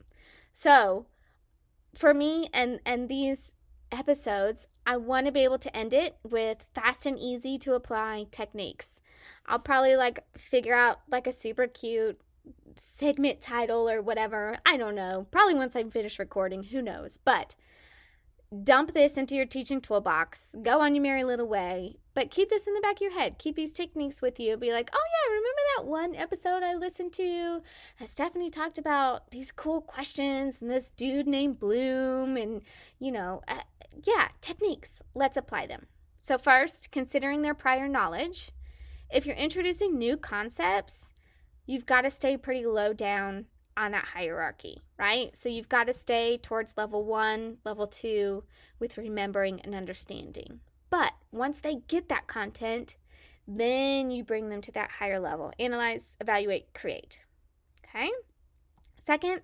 So, 0.53 1.07
for 1.95 2.13
me 2.13 2.49
and 2.53 2.81
and 2.85 3.09
these 3.09 3.53
episodes, 3.93 4.69
I 4.87 4.97
want 4.97 5.27
to 5.27 5.33
be 5.33 5.45
able 5.45 5.59
to 5.59 5.77
end 5.77 5.95
it 5.95 6.17
with 6.23 6.67
fast 6.75 7.07
and 7.07 7.19
easy 7.19 7.59
to 7.59 7.75
apply 7.75 8.27
techniques. 8.31 9.01
I'll 9.47 9.59
probably 9.59 9.97
like 9.97 10.25
figure 10.37 10.75
out 10.75 11.01
like 11.11 11.27
a 11.27 11.33
super 11.33 11.67
cute 11.67 12.21
segment 12.77 13.41
title 13.41 13.89
or 13.89 14.03
whatever. 14.03 14.59
I 14.67 14.77
don't 14.77 14.95
know. 14.95 15.27
Probably 15.31 15.55
once 15.55 15.77
I'm 15.77 15.91
finished 15.91 16.19
recording, 16.19 16.65
who 16.65 16.83
knows. 16.83 17.19
But 17.25 17.55
dump 18.63 18.93
this 18.93 19.17
into 19.17 19.35
your 19.35 19.47
teaching 19.47 19.81
toolbox. 19.81 20.55
Go 20.63 20.81
on 20.81 20.95
your 20.95 21.03
merry 21.03 21.25
little 21.25 21.47
way. 21.47 21.97
But 22.17 22.31
keep 22.31 22.49
this 22.49 22.67
in 22.67 22.73
the 22.73 22.81
back 22.81 22.95
of 22.95 23.03
your 23.03 23.13
head. 23.13 23.37
Keep 23.39 23.57
these 23.57 23.73
techniques 23.73 24.23
with 24.23 24.41
you. 24.41 24.57
Be 24.57 24.73
like, 24.73 24.89
oh, 24.91 24.99
yeah, 24.99 25.35
remember 25.35 25.61
that 25.77 25.85
one 25.85 26.15
episode 26.15 26.63
I 26.63 26.75
listened 26.75 27.13
to 27.13 27.61
Stephanie 28.07 28.49
talked 28.49 28.79
about 28.79 29.31
these 29.33 29.53
cool 29.53 29.83
questions 29.83 30.63
and 30.63 30.71
this 30.71 30.89
dude 30.89 31.27
named 31.27 31.61
Bloom 31.61 32.39
and, 32.39 32.63
you 32.99 33.13
know, 33.13 33.43
uh, 33.47 33.61
yeah, 34.03 34.29
techniques. 34.41 35.03
Let's 35.15 35.37
apply 35.37 35.67
them. 35.67 35.89
So, 36.19 36.39
first, 36.39 36.91
considering 36.91 37.43
their 37.43 37.53
prior 37.53 37.87
knowledge, 37.87 38.51
if 39.11 39.27
you're 39.27 39.37
introducing 39.37 39.99
new 39.99 40.17
concepts, 40.17 41.13
you've 41.67 41.85
got 41.85 42.01
to 42.01 42.11
stay 42.11 42.39
pretty 42.39 42.65
low 42.65 42.95
down 42.95 43.45
on 43.77 43.91
that 43.91 44.07
hierarchy, 44.07 44.81
right? 44.99 45.37
So 45.37 45.51
you've 45.51 45.69
got 45.69 45.87
to 45.87 45.93
stay 45.93 46.39
towards 46.39 46.79
level 46.79 47.05
one, 47.05 47.59
level 47.63 47.87
two 47.87 48.45
with 48.79 48.97
remembering 48.97 49.61
and 49.61 49.75
understanding. 49.75 50.61
But 50.99 51.13
once 51.31 51.59
they 51.59 51.83
get 51.89 52.09
that 52.09 52.27
content, 52.27 52.97
then 53.47 54.11
you 54.11 54.25
bring 54.25 54.49
them 54.49 54.63
to 54.63 54.73
that 54.73 54.93
higher 54.93 55.21
level. 55.21 55.53
Analyze, 55.59 56.17
evaluate, 56.23 56.73
create. 56.73 57.19
Okay? 57.87 58.11
Second, 59.05 59.43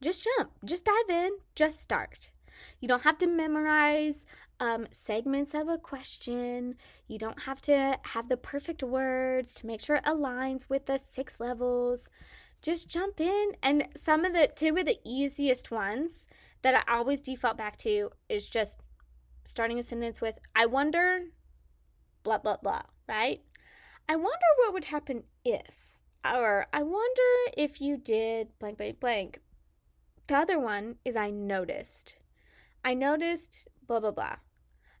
just 0.00 0.22
jump, 0.22 0.52
just 0.64 0.84
dive 0.84 1.10
in, 1.10 1.32
just 1.56 1.80
start. 1.80 2.30
You 2.78 2.86
don't 2.86 3.02
have 3.02 3.18
to 3.18 3.26
memorize 3.26 4.26
um, 4.60 4.86
segments 4.92 5.54
of 5.54 5.66
a 5.66 5.76
question. 5.76 6.76
You 7.08 7.18
don't 7.18 7.42
have 7.42 7.60
to 7.62 7.98
have 8.04 8.28
the 8.28 8.36
perfect 8.36 8.84
words 8.84 9.54
to 9.54 9.66
make 9.66 9.80
sure 9.80 9.96
it 9.96 10.04
aligns 10.04 10.68
with 10.68 10.86
the 10.86 10.98
six 10.98 11.40
levels. 11.40 12.08
Just 12.62 12.88
jump 12.88 13.18
in. 13.20 13.56
And 13.60 13.88
some 13.96 14.24
of 14.24 14.34
the 14.34 14.52
two 14.54 14.76
of 14.76 14.86
the 14.86 15.00
easiest 15.04 15.72
ones 15.72 16.28
that 16.62 16.84
I 16.86 16.94
always 16.94 17.20
default 17.20 17.56
back 17.56 17.76
to 17.78 18.10
is 18.28 18.48
just 18.48 18.78
starting 19.44 19.78
a 19.78 19.82
sentence 19.82 20.20
with, 20.20 20.38
I 20.54 20.66
wonder, 20.66 21.20
blah, 22.22 22.38
blah, 22.38 22.56
blah, 22.56 22.82
right? 23.08 23.40
I 24.08 24.16
wonder 24.16 24.46
what 24.58 24.72
would 24.72 24.84
happen 24.84 25.24
if, 25.44 25.98
or 26.24 26.66
I 26.72 26.82
wonder 26.82 27.52
if 27.56 27.80
you 27.80 27.96
did 27.96 28.48
blank, 28.58 28.78
blank, 28.78 29.00
blank. 29.00 29.40
The 30.26 30.36
other 30.36 30.58
one 30.58 30.96
is 31.04 31.16
I 31.16 31.30
noticed. 31.30 32.18
I 32.84 32.94
noticed 32.94 33.68
blah, 33.86 34.00
blah, 34.00 34.10
blah. 34.12 34.36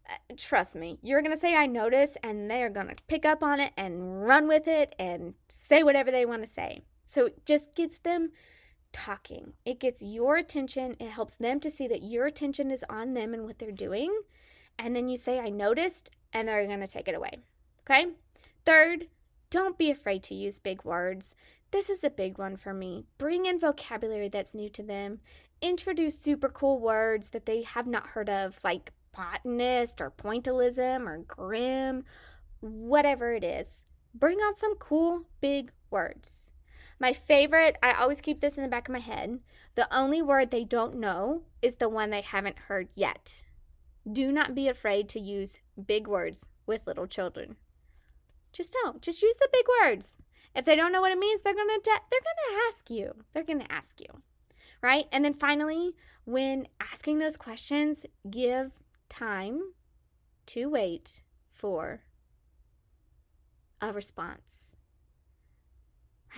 Uh, 0.08 0.34
trust 0.36 0.74
me, 0.74 0.98
you're 1.02 1.22
going 1.22 1.34
to 1.34 1.40
say 1.40 1.54
I 1.54 1.66
noticed, 1.66 2.18
and 2.22 2.50
they're 2.50 2.70
going 2.70 2.88
to 2.88 2.96
pick 3.06 3.24
up 3.24 3.42
on 3.42 3.60
it 3.60 3.72
and 3.76 4.24
run 4.24 4.48
with 4.48 4.66
it 4.66 4.94
and 4.98 5.34
say 5.48 5.82
whatever 5.82 6.10
they 6.10 6.26
want 6.26 6.42
to 6.42 6.48
say. 6.48 6.82
So 7.06 7.26
it 7.26 7.46
just 7.46 7.74
gets 7.74 7.98
them 7.98 8.30
talking. 8.92 9.54
It 9.64 9.80
gets 9.80 10.02
your 10.02 10.36
attention. 10.36 10.96
It 11.00 11.10
helps 11.10 11.34
them 11.34 11.60
to 11.60 11.70
see 11.70 11.88
that 11.88 12.02
your 12.02 12.26
attention 12.26 12.70
is 12.70 12.84
on 12.88 13.14
them 13.14 13.34
and 13.34 13.44
what 13.44 13.58
they're 13.58 13.72
doing. 13.72 14.22
And 14.78 14.94
then 14.94 15.08
you 15.08 15.16
say, 15.16 15.38
I 15.38 15.50
noticed, 15.50 16.10
and 16.32 16.48
they're 16.48 16.66
going 16.66 16.80
to 16.80 16.86
take 16.86 17.08
it 17.08 17.14
away. 17.14 17.38
Okay? 17.80 18.06
Third, 18.64 19.08
don't 19.50 19.76
be 19.76 19.90
afraid 19.90 20.22
to 20.24 20.34
use 20.34 20.58
big 20.58 20.84
words. 20.84 21.34
This 21.72 21.90
is 21.90 22.04
a 22.04 22.10
big 22.10 22.38
one 22.38 22.56
for 22.56 22.72
me. 22.72 23.04
Bring 23.18 23.46
in 23.46 23.58
vocabulary 23.58 24.28
that's 24.28 24.54
new 24.54 24.68
to 24.70 24.82
them. 24.82 25.20
Introduce 25.60 26.18
super 26.18 26.48
cool 26.48 26.78
words 26.78 27.30
that 27.30 27.46
they 27.46 27.62
have 27.62 27.86
not 27.86 28.08
heard 28.08 28.28
of, 28.28 28.62
like 28.62 28.92
botanist 29.16 30.00
or 30.00 30.10
pointillism 30.10 31.06
or 31.06 31.18
grim, 31.18 32.04
whatever 32.60 33.34
it 33.34 33.44
is. 33.44 33.84
Bring 34.14 34.38
on 34.38 34.56
some 34.56 34.76
cool 34.76 35.22
big 35.40 35.72
words. 35.90 36.51
My 37.02 37.12
favorite, 37.12 37.76
I 37.82 37.94
always 37.94 38.20
keep 38.20 38.40
this 38.40 38.56
in 38.56 38.62
the 38.62 38.68
back 38.68 38.88
of 38.88 38.92
my 38.92 39.00
head. 39.00 39.40
The 39.74 39.92
only 39.92 40.22
word 40.22 40.52
they 40.52 40.62
don't 40.62 41.00
know 41.00 41.42
is 41.60 41.74
the 41.74 41.88
one 41.88 42.10
they 42.10 42.20
haven't 42.20 42.68
heard 42.68 42.90
yet. 42.94 43.42
Do 44.10 44.30
not 44.30 44.54
be 44.54 44.68
afraid 44.68 45.08
to 45.08 45.18
use 45.18 45.58
big 45.84 46.06
words 46.06 46.48
with 46.64 46.86
little 46.86 47.08
children. 47.08 47.56
Just 48.52 48.76
don't. 48.84 49.02
Just 49.02 49.20
use 49.20 49.34
the 49.34 49.48
big 49.52 49.64
words. 49.82 50.14
If 50.54 50.64
they 50.64 50.76
don't 50.76 50.92
know 50.92 51.00
what 51.00 51.10
it 51.10 51.18
means, 51.18 51.42
they're 51.42 51.56
gonna 51.56 51.80
de- 51.82 52.06
they're 52.08 52.20
gonna 52.20 52.62
ask 52.68 52.88
you. 52.88 53.24
They're 53.32 53.42
gonna 53.42 53.66
ask 53.68 53.98
you, 53.98 54.22
right? 54.80 55.06
And 55.10 55.24
then 55.24 55.34
finally, 55.34 55.96
when 56.24 56.68
asking 56.80 57.18
those 57.18 57.36
questions, 57.36 58.06
give 58.30 58.70
time 59.08 59.72
to 60.46 60.70
wait 60.70 61.22
for 61.50 62.02
a 63.80 63.92
response. 63.92 64.76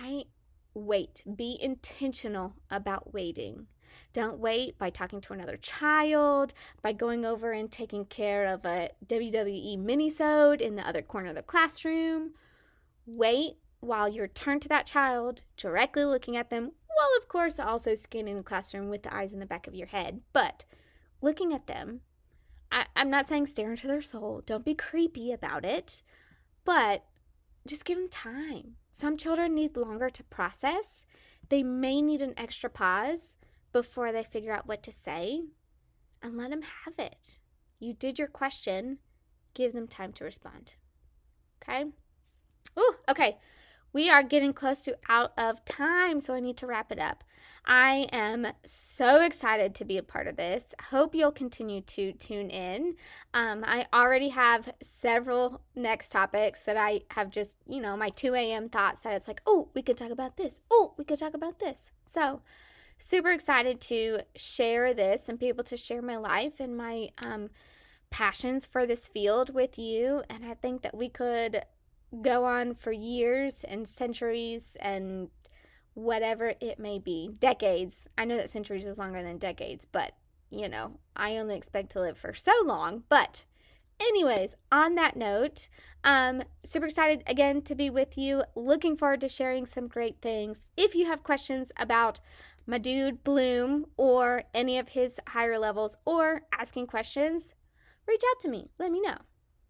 Right? 0.01 0.25
Wait. 0.75 1.23
Be 1.35 1.57
intentional 1.59 2.53
about 2.69 3.13
waiting. 3.13 3.67
Don't 4.13 4.39
wait 4.39 4.77
by 4.77 4.89
talking 4.89 5.19
to 5.21 5.33
another 5.33 5.57
child, 5.57 6.53
by 6.81 6.93
going 6.93 7.25
over 7.25 7.51
and 7.51 7.71
taking 7.71 8.05
care 8.05 8.45
of 8.45 8.65
a 8.65 8.91
WWE 9.07 9.77
minisode 9.77 10.61
in 10.61 10.75
the 10.75 10.87
other 10.87 11.01
corner 11.01 11.29
of 11.29 11.35
the 11.35 11.41
classroom. 11.41 12.31
Wait 13.05 13.55
while 13.79 14.07
you're 14.07 14.27
turned 14.27 14.61
to 14.63 14.69
that 14.69 14.85
child, 14.85 15.43
directly 15.57 16.05
looking 16.05 16.35
at 16.35 16.49
them, 16.49 16.71
while 16.87 17.09
of 17.17 17.27
course 17.27 17.59
also 17.59 17.93
scanning 17.95 18.37
the 18.37 18.43
classroom 18.43 18.89
with 18.89 19.03
the 19.03 19.13
eyes 19.13 19.31
in 19.31 19.39
the 19.39 19.45
back 19.45 19.67
of 19.67 19.75
your 19.75 19.87
head. 19.87 20.21
But 20.33 20.65
looking 21.21 21.53
at 21.53 21.67
them, 21.67 22.01
I, 22.71 22.85
I'm 22.95 23.09
not 23.09 23.27
saying 23.27 23.45
stare 23.45 23.71
into 23.71 23.87
their 23.87 24.01
soul. 24.01 24.41
Don't 24.45 24.65
be 24.65 24.75
creepy 24.75 25.31
about 25.31 25.65
it, 25.65 26.01
but 26.63 27.03
just 27.67 27.85
give 27.85 27.97
them 27.97 28.09
time. 28.09 28.75
Some 28.91 29.17
children 29.17 29.55
need 29.55 29.77
longer 29.77 30.09
to 30.09 30.23
process. 30.23 31.05
They 31.49 31.63
may 31.63 32.01
need 32.01 32.21
an 32.21 32.33
extra 32.37 32.69
pause 32.69 33.37
before 33.71 34.11
they 34.11 34.23
figure 34.23 34.53
out 34.53 34.67
what 34.67 34.83
to 34.83 34.91
say 34.91 35.41
and 36.21 36.37
let 36.37 36.49
them 36.49 36.61
have 36.85 36.93
it. 36.97 37.39
You 37.79 37.93
did 37.93 38.17
your 38.17 38.27
question, 38.27 38.99
give 39.53 39.73
them 39.73 39.87
time 39.87 40.13
to 40.13 40.23
respond. 40.23 40.75
Okay? 41.61 41.85
Ooh, 42.79 42.95
okay. 43.09 43.37
We 43.95 44.09
are 44.09 44.23
getting 44.23 44.51
close 44.51 44.81
to 44.81 44.97
out 45.07 45.31
of 45.37 45.63
time, 45.63 46.19
so 46.19 46.33
I 46.33 46.41
need 46.41 46.57
to 46.57 46.67
wrap 46.67 46.91
it 46.91 46.99
up. 46.99 47.23
I 47.65 48.09
am 48.11 48.45
so 48.65 49.21
excited 49.21 49.73
to 49.73 49.85
be 49.85 49.97
a 49.97 50.03
part 50.03 50.27
of 50.27 50.35
this. 50.35 50.75
Hope 50.89 51.15
you'll 51.15 51.31
continue 51.31 51.79
to 51.79 52.11
tune 52.11 52.49
in. 52.49 52.97
Um, 53.33 53.63
I 53.65 53.87
already 53.93 54.27
have 54.27 54.73
several 54.83 55.61
next 55.75 56.11
topics 56.11 56.59
that 56.63 56.75
I 56.75 57.03
have 57.11 57.29
just, 57.29 57.55
you 57.69 57.79
know, 57.81 57.95
my 57.95 58.09
2 58.09 58.33
a.m. 58.33 58.67
thoughts 58.67 58.99
that 59.03 59.13
it's 59.13 59.29
like, 59.29 59.39
oh, 59.47 59.69
we 59.73 59.81
could 59.81 59.95
talk 59.95 60.11
about 60.11 60.35
this. 60.35 60.59
Oh, 60.69 60.93
we 60.97 61.05
could 61.05 61.19
talk 61.19 61.33
about 61.33 61.59
this. 61.59 61.93
So, 62.03 62.41
super 62.97 63.31
excited 63.31 63.79
to 63.79 64.23
share 64.35 64.93
this 64.93 65.29
and 65.29 65.39
be 65.39 65.47
able 65.47 65.63
to 65.63 65.77
share 65.77 66.01
my 66.01 66.17
life 66.17 66.59
and 66.59 66.75
my 66.75 67.11
um, 67.25 67.49
passions 68.09 68.65
for 68.65 68.85
this 68.85 69.07
field 69.07 69.53
with 69.53 69.79
you. 69.79 70.21
And 70.29 70.45
I 70.45 70.55
think 70.55 70.81
that 70.81 70.97
we 70.97 71.07
could 71.07 71.63
go 72.21 72.45
on 72.45 72.75
for 72.75 72.91
years 72.91 73.63
and 73.63 73.87
centuries 73.87 74.77
and 74.79 75.29
whatever 75.93 76.53
it 76.59 76.79
may 76.79 76.99
be 76.99 77.31
decades. 77.39 78.05
I 78.17 78.25
know 78.25 78.37
that 78.37 78.49
centuries 78.49 78.85
is 78.85 78.99
longer 78.99 79.23
than 79.23 79.37
decades, 79.37 79.87
but 79.91 80.13
you 80.49 80.69
know, 80.69 80.99
I 81.15 81.37
only 81.37 81.57
expect 81.57 81.91
to 81.91 81.99
live 81.99 82.17
for 82.17 82.33
so 82.33 82.53
long. 82.63 83.03
But, 83.09 83.45
anyways, 83.99 84.55
on 84.71 84.95
that 84.95 85.17
note, 85.17 85.67
um, 86.03 86.43
super 86.63 86.85
excited 86.85 87.23
again 87.27 87.61
to 87.63 87.75
be 87.75 87.89
with 87.89 88.17
you. 88.17 88.43
Looking 88.55 88.95
forward 88.95 89.21
to 89.21 89.29
sharing 89.29 89.65
some 89.65 89.87
great 89.87 90.21
things. 90.21 90.61
If 90.77 90.95
you 90.95 91.07
have 91.07 91.23
questions 91.23 91.71
about 91.77 92.19
my 92.67 92.77
dude 92.77 93.23
Bloom 93.23 93.87
or 93.97 94.43
any 94.53 94.77
of 94.77 94.89
his 94.89 95.19
higher 95.29 95.59
levels 95.59 95.97
or 96.05 96.43
asking 96.57 96.87
questions, 96.87 97.53
reach 98.07 98.23
out 98.31 98.39
to 98.41 98.49
me. 98.49 98.69
Let 98.79 98.91
me 98.91 99.01
know. 99.01 99.17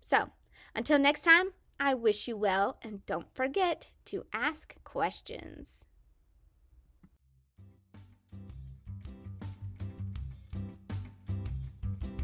So, 0.01 0.29
until 0.75 0.99
next 0.99 1.23
time, 1.23 1.51
I 1.79 1.93
wish 1.93 2.27
you 2.27 2.37
well 2.37 2.77
and 2.81 3.05
don't 3.05 3.33
forget 3.33 3.89
to 4.05 4.25
ask 4.33 4.75
questions. 4.83 5.85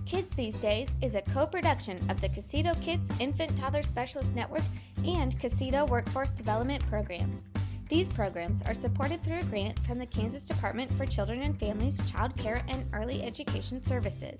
Kids 0.05 0.31
These 0.33 0.59
Days 0.59 0.97
is 1.01 1.15
a 1.15 1.21
co 1.21 1.45
production 1.45 1.97
of 2.09 2.19
the 2.19 2.27
Casito 2.27 2.79
Kids 2.81 3.09
Infant 3.19 3.55
Toddler 3.55 3.81
Specialist 3.81 4.35
Network 4.35 4.63
and 5.05 5.37
Casito 5.39 5.87
Workforce 5.87 6.31
Development 6.31 6.85
Programs. 6.89 7.49
These 7.87 8.09
programs 8.09 8.61
are 8.61 8.73
supported 8.73 9.23
through 9.23 9.39
a 9.39 9.43
grant 9.43 9.79
from 9.79 9.99
the 9.99 10.05
Kansas 10.05 10.45
Department 10.45 10.91
for 10.93 11.05
Children 11.05 11.41
and 11.43 11.57
Families 11.59 12.01
Child 12.11 12.35
Care 12.37 12.63
and 12.67 12.85
Early 12.93 13.23
Education 13.23 13.81
Services. 13.81 14.39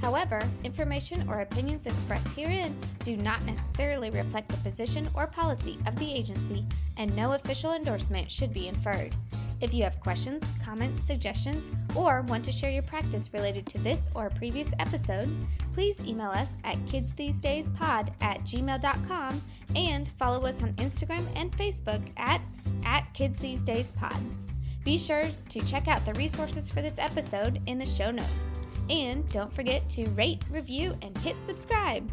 However, 0.00 0.40
information 0.64 1.28
or 1.28 1.40
opinions 1.40 1.86
expressed 1.86 2.32
herein 2.32 2.76
do 3.04 3.16
not 3.16 3.44
necessarily 3.44 4.10
reflect 4.10 4.48
the 4.48 4.56
position 4.58 5.08
or 5.14 5.26
policy 5.26 5.78
of 5.86 5.96
the 5.96 6.12
agency, 6.12 6.66
and 6.96 7.14
no 7.14 7.32
official 7.32 7.72
endorsement 7.72 8.30
should 8.30 8.52
be 8.52 8.68
inferred. 8.68 9.14
If 9.60 9.74
you 9.74 9.82
have 9.82 10.00
questions, 10.00 10.42
comments, 10.64 11.02
suggestions, 11.02 11.70
or 11.94 12.22
want 12.22 12.46
to 12.46 12.52
share 12.52 12.70
your 12.70 12.82
practice 12.82 13.30
related 13.34 13.66
to 13.66 13.78
this 13.78 14.08
or 14.14 14.26
a 14.26 14.30
previous 14.30 14.70
episode, 14.78 15.28
please 15.74 16.00
email 16.00 16.30
us 16.30 16.56
at 16.64 16.78
kidsthesedayspod 16.86 18.10
at 18.22 18.40
gmail.com 18.40 19.42
and 19.76 20.08
follow 20.08 20.46
us 20.46 20.62
on 20.62 20.72
Instagram 20.74 21.26
and 21.36 21.52
Facebook 21.52 22.00
at, 22.16 22.40
at 22.84 23.12
kidsthesedayspod. 23.12 24.34
Be 24.82 24.96
sure 24.96 25.24
to 25.50 25.60
check 25.66 25.88
out 25.88 26.06
the 26.06 26.14
resources 26.14 26.70
for 26.70 26.80
this 26.80 26.98
episode 26.98 27.60
in 27.66 27.78
the 27.78 27.84
show 27.84 28.10
notes. 28.10 28.60
And 28.90 29.28
don't 29.30 29.52
forget 29.52 29.88
to 29.90 30.08
rate, 30.10 30.42
review, 30.50 30.96
and 31.02 31.16
hit 31.18 31.36
subscribe. 31.44 32.10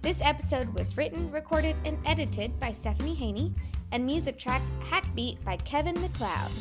This 0.00 0.22
episode 0.22 0.72
was 0.72 0.96
written, 0.96 1.30
recorded, 1.30 1.76
and 1.84 1.98
edited 2.06 2.58
by 2.60 2.72
Stephanie 2.72 3.14
Haney, 3.14 3.52
and 3.92 4.06
music 4.06 4.38
track 4.38 4.62
Hackbeat 4.88 5.44
by 5.44 5.56
Kevin 5.58 6.00
MacLeod. 6.00 6.52